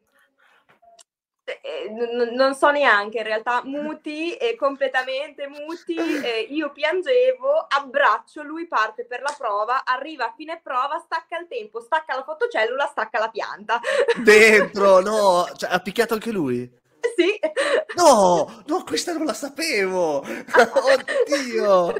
[1.45, 8.43] eh, n- non so neanche in realtà, muti e completamente muti, eh, io piangevo, abbraccio,
[8.43, 12.85] lui parte per la prova, arriva a fine prova, stacca il tempo, stacca la fotocellula,
[12.87, 13.79] stacca la pianta.
[14.13, 16.69] Dentro, no, cioè, ha picchiato anche lui?
[17.19, 17.39] Sì.
[17.95, 20.19] No, no, questa non la sapevo.
[20.23, 21.95] Oddio,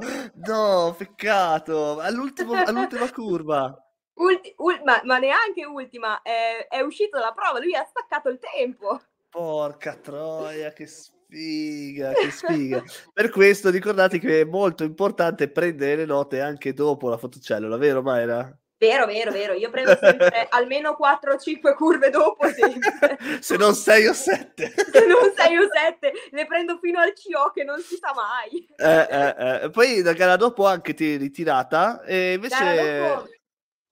[0.46, 2.00] no, peccato.
[2.00, 3.84] All'ultimo, all'ultima curva.
[4.14, 8.40] Ulti- ul- ma, ma, neanche ultima, è, è uscito dalla prova, lui ha staccato il
[8.40, 9.00] tempo.
[9.30, 12.84] Porca troia, che sfiga, che sfiga.
[13.14, 18.02] per questo ricordate che è molto importante prendere le note anche dopo la fotocellula, vero
[18.02, 18.58] Mayra?
[18.80, 19.54] Vero, vero, vero.
[19.54, 22.48] Io prendo sempre almeno 4 o 5 curve dopo.
[23.42, 24.74] Se non 6 o 7.
[24.92, 28.66] Se non 6 o 7, le prendo fino al CO che non si sa mai.
[28.78, 29.70] Eh, eh, eh.
[29.70, 33.28] Poi la gara dopo anche ti ritirata e invece...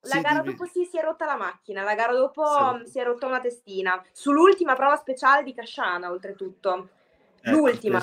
[0.07, 0.55] La sì, gara dimmi.
[0.55, 2.45] dopo sì, si è rotta la macchina, la gara dopo
[2.85, 2.91] sì.
[2.91, 4.01] si è rotta una testina.
[4.13, 6.89] Sull'ultima prova speciale di Casciana, oltretutto.
[7.41, 8.01] Ecco, L'ultima.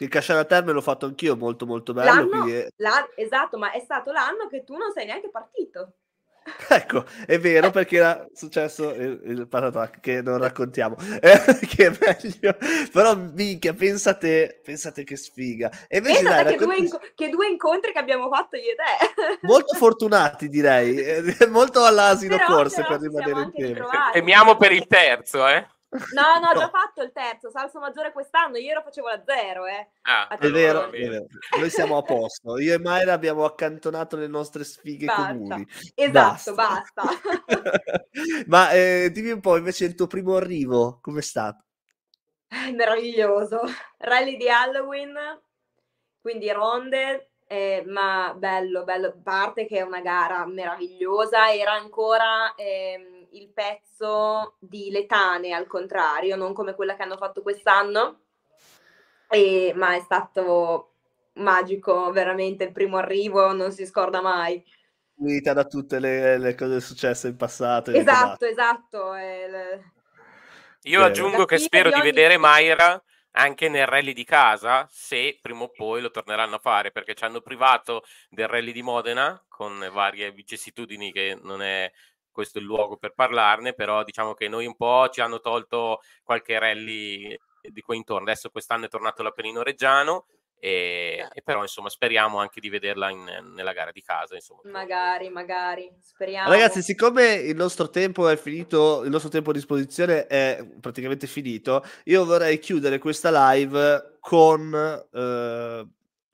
[0.00, 2.28] Il Casciana Terme l'ho fatto anch'io, molto molto bello.
[2.28, 2.68] L'anno, è...
[3.16, 5.94] esatto, ma è stato l'anno che tu non sei neanche partito.
[6.68, 11.96] Ecco, è vero perché era successo il, il patatrack che non raccontiamo, eh, che è
[12.00, 12.56] meglio,
[12.92, 15.70] però minchia, pensate, pensate che sfiga.
[15.86, 16.64] E invece, dai, che, racconti...
[16.64, 19.38] due inco- che, due incontri che abbiamo fatto io e te.
[19.42, 23.88] Molto fortunati direi, molto all'asino però, corse però per rimanere in tempo.
[24.12, 25.66] Temiamo per il terzo, eh.
[25.90, 29.66] No, no, ho già fatto il terzo, salso maggiore quest'anno, io lo facevo a zero,
[29.66, 29.90] eh.
[30.02, 31.26] Ah, è vero, è vero,
[31.58, 35.26] noi siamo a posto, io e Mayra abbiamo accantonato le nostre sfighe basta.
[35.26, 35.66] comuni.
[35.96, 37.02] Esatto, basta.
[37.02, 37.20] basta.
[38.46, 41.64] Ma eh, dimmi un po' invece il tuo primo arrivo, com'è stato?
[42.46, 43.62] Eh, meraviglioso,
[43.98, 45.16] rally di Halloween,
[46.20, 52.54] quindi ronde, eh, ma bello, bello, parte che è una gara meravigliosa, era ancora...
[52.54, 58.20] Eh, il pezzo di Letane al contrario, non come quella che hanno fatto quest'anno,
[59.28, 60.94] e, ma è stato
[61.34, 64.62] magico, veramente il primo arrivo non si scorda mai.
[65.16, 67.90] Unita da tutte le, le cose successe in passato.
[67.90, 69.12] Esatto, esatto.
[69.12, 69.92] Le...
[70.84, 72.04] Io aggiungo che spero di, ogni...
[72.04, 73.02] vedere Mayra
[73.32, 77.24] anche nel rally di casa, se prima o poi lo torneranno a fare, perché ci
[77.24, 81.90] hanno privato del rally di Modena con varie vicissitudini che non è
[82.40, 86.00] questo è il luogo per parlarne, però diciamo che noi un po' ci hanno tolto
[86.24, 88.30] qualche rally di qua intorno.
[88.30, 90.24] Adesso quest'anno è tornato l'Appennino Reggiano,
[90.58, 91.34] e, certo.
[91.34, 94.60] e, però insomma speriamo anche di vederla in, nella gara di casa insomma.
[94.64, 100.26] magari magari speriamo ragazzi siccome il nostro tempo è finito il nostro tempo a disposizione
[100.26, 105.88] è praticamente finito io vorrei chiudere questa live con eh,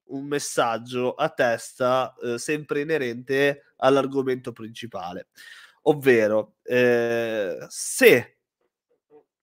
[0.08, 5.28] un messaggio a testa eh, sempre inerente all'argomento principale
[5.88, 8.38] ovvero eh, se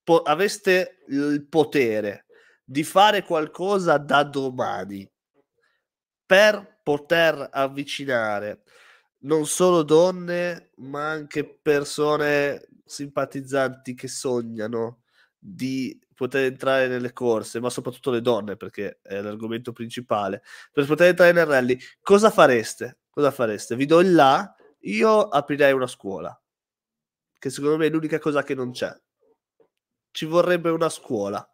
[0.04, 2.26] po- aveste il potere
[2.64, 5.10] di fare qualcosa da domani
[6.26, 8.64] per poter avvicinare
[9.20, 15.04] non solo donne ma anche persone simpatizzanti che sognano
[15.38, 20.42] di poter entrare nelle corse, ma soprattutto le donne, perché è l'argomento principale.
[20.72, 23.00] Per poter entrare nel rally, cosa fareste?
[23.10, 23.76] Cosa fareste?
[23.76, 26.38] Vi do il là io aprirei una scuola,
[27.38, 28.92] che secondo me è l'unica cosa che non c'è.
[30.12, 31.48] Ci vorrebbe una scuola.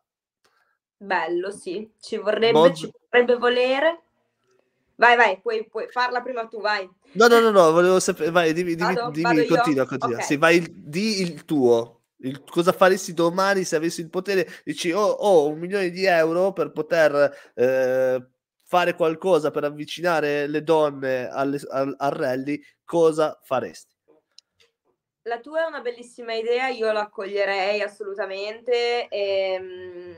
[0.97, 2.73] Bello, sì, ci vorrebbe, Mod...
[2.73, 4.03] ci vorrebbe volere.
[4.95, 6.89] Vai, vai, puoi, puoi, farla prima tu, vai.
[7.13, 10.15] No, no, no, no volevo sapere, vai, dimmi, dimmi, vado, dimmi vado continua, continua.
[10.15, 10.27] Okay.
[10.27, 12.01] Sì, vai, il, di il tuo.
[12.17, 14.45] Il, cosa faresti domani se avessi il potere?
[14.65, 18.27] Dici, oh, ho un milione di euro per poter eh,
[18.70, 23.95] fare qualcosa per avvicinare le donne alle, al, al rally, cosa faresti?
[25.24, 29.07] La tua è una bellissima idea, io la accoglierei assolutamente.
[29.07, 30.15] Ehm,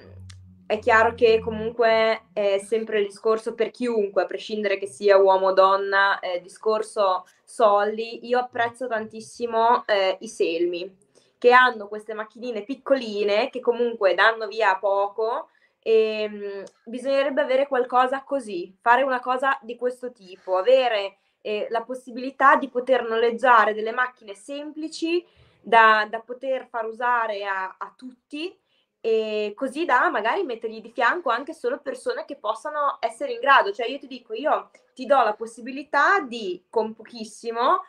[0.65, 5.47] è chiaro che comunque è sempre il discorso per chiunque, a prescindere che sia uomo
[5.47, 8.27] o donna, eh, discorso soldi.
[8.27, 10.93] Io apprezzo tantissimo eh, i selmi,
[11.37, 15.47] che hanno queste macchinine piccoline che comunque danno via poco
[15.83, 21.81] e ehm, bisognerebbe avere qualcosa così, fare una cosa di questo tipo, avere eh, la
[21.81, 25.25] possibilità di poter noleggiare delle macchine semplici
[25.59, 28.55] da, da poter far usare a, a, tutti
[28.99, 33.71] e così da magari mettergli di fianco anche solo persone che possano essere in grado.
[33.71, 37.83] Cioè io ti dico, io ti do la possibilità di con pochissimo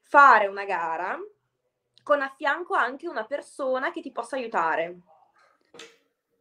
[0.00, 1.18] fare una gara
[2.02, 5.00] con a fianco anche una persona che ti possa aiutare.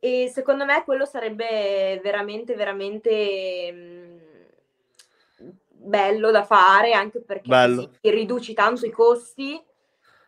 [0.03, 8.85] E secondo me quello sarebbe veramente, veramente mh, bello da fare, anche perché riduci tanto
[8.85, 9.63] i costi.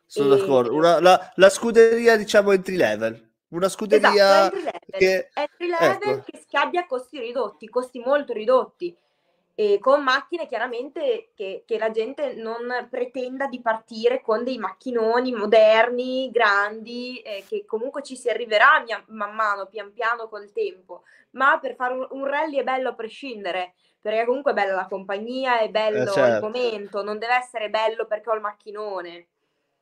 [0.06, 0.38] Sono e...
[0.38, 0.74] d'accordo.
[0.74, 3.32] Una, la, la, scuderia, diciamo, entry level.
[3.50, 4.58] una scuderia esatto,
[4.92, 5.30] che...
[5.34, 6.32] Entry level ecco.
[6.48, 8.96] che abbia costi ridotti, costi molto ridotti
[9.58, 15.32] e con macchine chiaramente che, che, la gente non pretenda di partire con dei macchinoni
[15.32, 21.58] moderni, grandi, eh, che comunque ci si arriverà man mano, pian piano col tempo, ma
[21.58, 25.60] per fare un, un, rally è bello a prescindere, perché comunque è bella la compagnia,
[25.60, 26.46] è bello eh certo.
[26.48, 29.28] il momento, non deve essere bello perché ho il macchinone.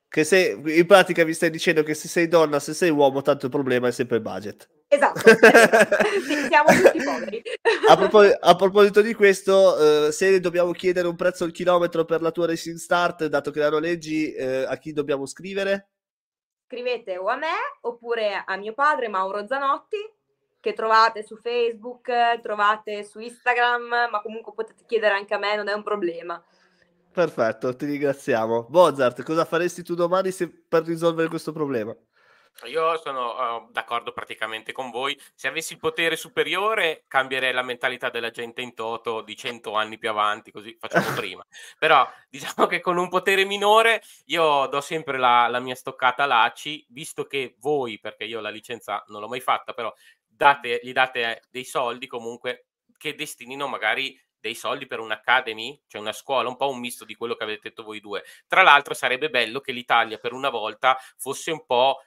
[0.07, 3.45] Che se in pratica mi stai dicendo che se sei donna, se sei uomo, tanto
[3.45, 4.69] il problema è sempre il budget.
[4.93, 7.41] Esatto, sì, siamo tutti poveri.
[7.87, 12.21] a, propos- a, proposito di questo, eh, se dobbiamo chiedere un prezzo al chilometro per
[12.21, 15.89] la tua Racing Start, dato che la noleggi, eh, a chi dobbiamo scrivere?
[16.67, 19.97] Scrivete o a me oppure a mio padre Mauro Zanotti,
[20.59, 25.69] che trovate su Facebook, trovate su Instagram, ma comunque potete chiedere anche a me, non
[25.69, 26.41] è un problema.
[27.11, 28.67] Perfetto, ti ringraziamo.
[28.69, 31.95] Mozart, cosa faresti tu domani se, per risolvere questo problema?
[32.65, 35.19] Io sono uh, d'accordo praticamente con voi.
[35.33, 39.97] Se avessi il potere superiore, cambierei la mentalità della gente in toto di 100 anni
[39.97, 41.45] più avanti, così facciamo prima.
[41.77, 46.85] Però diciamo che con un potere minore io do sempre la, la mia stoccata all'ACI,
[46.89, 49.93] visto che voi, perché io la licenza non l'ho mai fatta, però
[50.25, 56.11] date, gli date dei soldi comunque che destinino magari dei soldi per un'academy, cioè una
[56.11, 58.23] scuola, un po' un misto di quello che avete detto voi due.
[58.45, 62.01] Tra l'altro sarebbe bello che l'Italia per una volta fosse un po'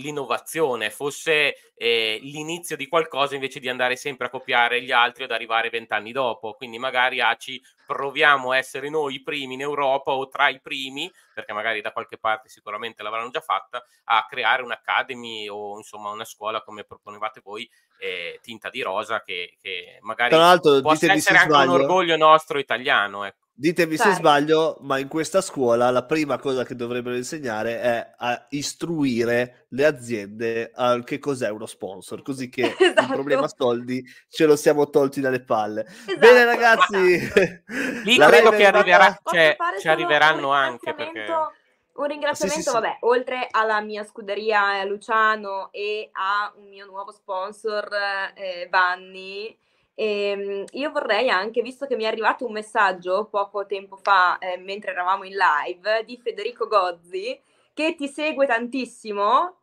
[0.00, 5.30] l'innovazione, fosse eh, l'inizio di qualcosa invece di andare sempre a copiare gli altri ad
[5.30, 6.54] arrivare vent'anni dopo.
[6.54, 11.10] Quindi magari ACI proviamo a essere noi i primi in Europa o tra i primi,
[11.34, 16.24] perché magari da qualche parte sicuramente l'avranno già fatta, a creare un'academy o insomma una
[16.24, 17.68] scuola come proponevate voi,
[17.98, 20.30] eh, tinta di rosa, che, che magari
[20.80, 23.24] può essere anche un orgoglio nostro italiano.
[23.24, 23.47] Ecco.
[23.60, 24.12] Ditemi certo.
[24.12, 29.66] se sbaglio, ma in questa scuola la prima cosa che dovrebbero insegnare è a istruire
[29.70, 33.00] le aziende a che cos'è uno sponsor, così che esatto.
[33.02, 35.80] il problema soldi ce lo siamo tolti dalle palle.
[35.80, 36.18] Esatto.
[36.20, 36.94] Bene ragazzi,
[38.04, 41.26] lì credo che arriverà, cioè, ci arriveranno anche perché...
[41.94, 47.10] Un ringraziamento, sì, sì, vabbè, oltre alla mia scuderia Luciano e a un mio nuovo
[47.10, 47.88] sponsor,
[48.36, 49.58] eh, Vanni,
[49.98, 54.38] e, ehm, io vorrei anche, visto che mi è arrivato un messaggio poco tempo fa,
[54.38, 57.40] eh, mentre eravamo in live, di Federico Gozzi,
[57.74, 59.56] che ti segue tantissimo.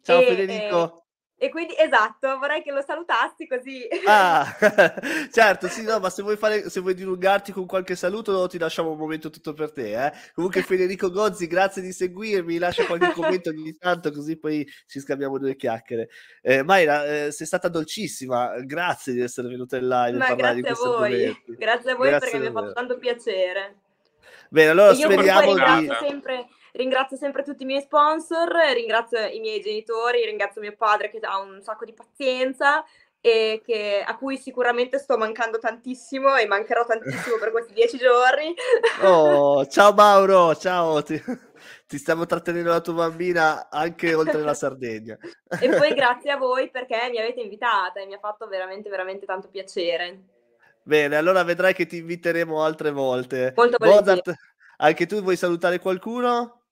[0.00, 1.03] Ciao e, Federico.
[1.44, 3.86] E quindi, esatto, vorrei che lo salutassi così.
[4.06, 4.46] Ah,
[5.30, 8.92] certo, sì, no, ma se vuoi, fare, se vuoi dilungarti con qualche saluto, ti lasciamo
[8.92, 10.06] un momento tutto per te.
[10.06, 10.12] Eh?
[10.32, 12.56] Comunque, Federico Gozzi, grazie di seguirmi.
[12.56, 16.08] Lascia qualche commento ogni tanto, così poi ci scambiamo due chiacchiere.
[16.40, 18.54] Eh, Mayra, eh, sei stata dolcissima.
[18.60, 20.16] Grazie di essere venuta in live.
[20.16, 23.80] Ma grazie a voi, grazie a voi grazie perché mi ha fatto tanto piacere.
[24.48, 25.88] Bene, allora speriamo di.
[26.00, 31.18] Sempre ringrazio sempre tutti i miei sponsor, ringrazio i miei genitori, ringrazio mio padre che
[31.22, 32.84] ha un sacco di pazienza
[33.20, 38.54] e che, a cui sicuramente sto mancando tantissimo e mancherò tantissimo per questi dieci giorni.
[39.02, 41.22] Oh, ciao Mauro, ciao, ti,
[41.86, 45.16] ti stiamo trattenendo la tua bambina anche oltre la Sardegna.
[45.60, 49.24] e poi grazie a voi perché mi avete invitata e mi ha fatto veramente, veramente
[49.24, 50.24] tanto piacere.
[50.82, 53.54] Bene, allora vedrai che ti inviteremo altre volte.
[53.56, 54.34] Molto Mozart,
[54.76, 56.63] anche tu vuoi salutare qualcuno?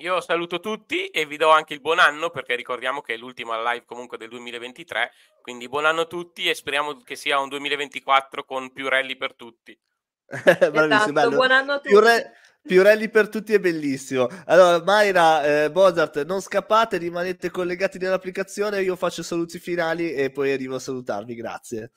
[0.00, 3.56] Io saluto tutti e vi do anche il buon anno perché ricordiamo che è l'ultima
[3.72, 8.44] live comunque del 2023, quindi buon anno a tutti e speriamo che sia un 2024
[8.44, 9.78] con più rally per tutti.
[10.28, 11.88] Bravissimo, esatto, buon anno a tutti.
[11.88, 14.28] Più, re- più rally per tutti è bellissimo.
[14.44, 20.52] Allora, Mayra, eh, Mozart, non scappate, rimanete collegati nell'applicazione, io faccio saluti finali e poi
[20.52, 21.92] arrivo a salutarvi, grazie.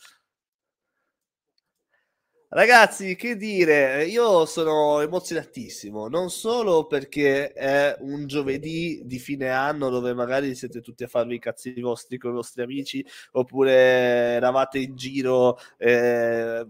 [2.52, 9.90] Ragazzi, che dire, io sono emozionatissimo, non solo perché è un giovedì di fine anno
[9.92, 14.80] dove magari siete tutti a farvi i cazzi vostri con i vostri amici, oppure eravate
[14.80, 16.66] in giro eh,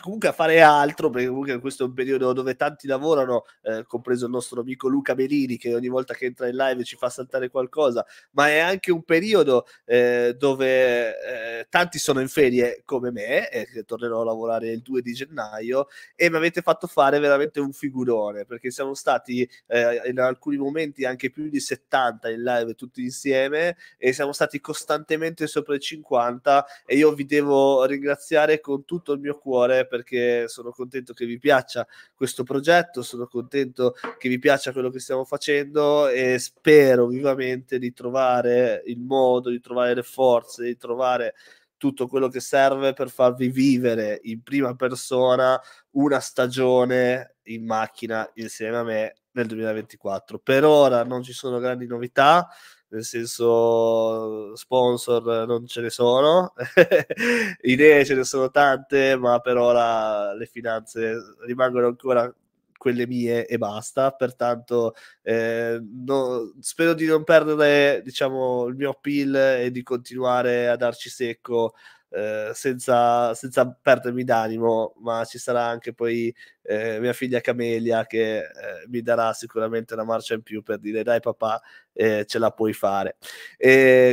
[0.00, 4.26] comunque a fare altro, perché comunque questo è un periodo dove tanti lavorano, eh, compreso
[4.26, 7.50] il nostro amico Luca Melini, che ogni volta che entra in live ci fa saltare
[7.50, 13.50] qualcosa, ma è anche un periodo eh, dove eh, tanti sono in ferie come me,
[13.50, 17.60] e che tornerò a lavorare il 2 di gennaio, e mi avete fatto fare veramente
[17.60, 22.74] un figurone, perché siamo stati eh, in alcuni momenti anche più di 70 in live
[22.74, 28.84] tutti insieme, e siamo stati costantemente sopra i 50, e io vi devo ringraziare con
[28.84, 34.28] tutto il mio cuore perché sono contento che vi piaccia questo progetto, sono contento che
[34.28, 39.94] vi piaccia quello che stiamo facendo e spero vivamente di trovare il modo, di trovare
[39.94, 41.34] le forze, di trovare
[41.78, 45.58] tutto quello che serve per farvi vivere in prima persona
[45.92, 50.40] una stagione in macchina insieme a me nel 2024.
[50.40, 52.48] Per ora non ci sono grandi novità,
[52.90, 56.54] nel senso sponsor non ce ne sono,
[57.62, 61.16] idee ce ne sono tante, ma per ora le finanze
[61.46, 62.32] rimangono ancora
[62.78, 64.12] quelle mie e basta.
[64.12, 70.76] Pertanto eh, no, spero di non perdere diciamo, il mio appeal e di continuare a
[70.76, 71.74] darci secco
[72.10, 78.38] eh, senza, senza perdermi d'animo, ma ci sarà anche poi eh, mia figlia Camelia che
[78.38, 78.44] eh,
[78.88, 81.60] mi darà sicuramente una marcia in più per dire dai papà
[81.98, 83.16] eh, ce la puoi fare.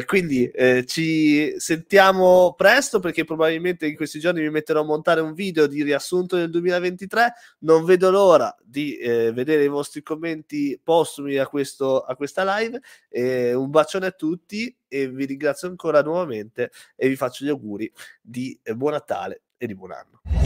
[0.06, 5.34] quindi eh, ci sentiamo presto perché probabilmente in questi giorni mi metterò a montare un
[5.34, 7.34] video di riassunto del 2023.
[7.60, 12.82] Non vedo l'ora di eh, vedere i vostri commenti postumi a, questo, a questa live.
[13.54, 18.60] un bacione a tutti e vi ringrazio ancora nuovamente e vi faccio gli auguri di
[18.74, 20.45] buon Natale e di buon anno.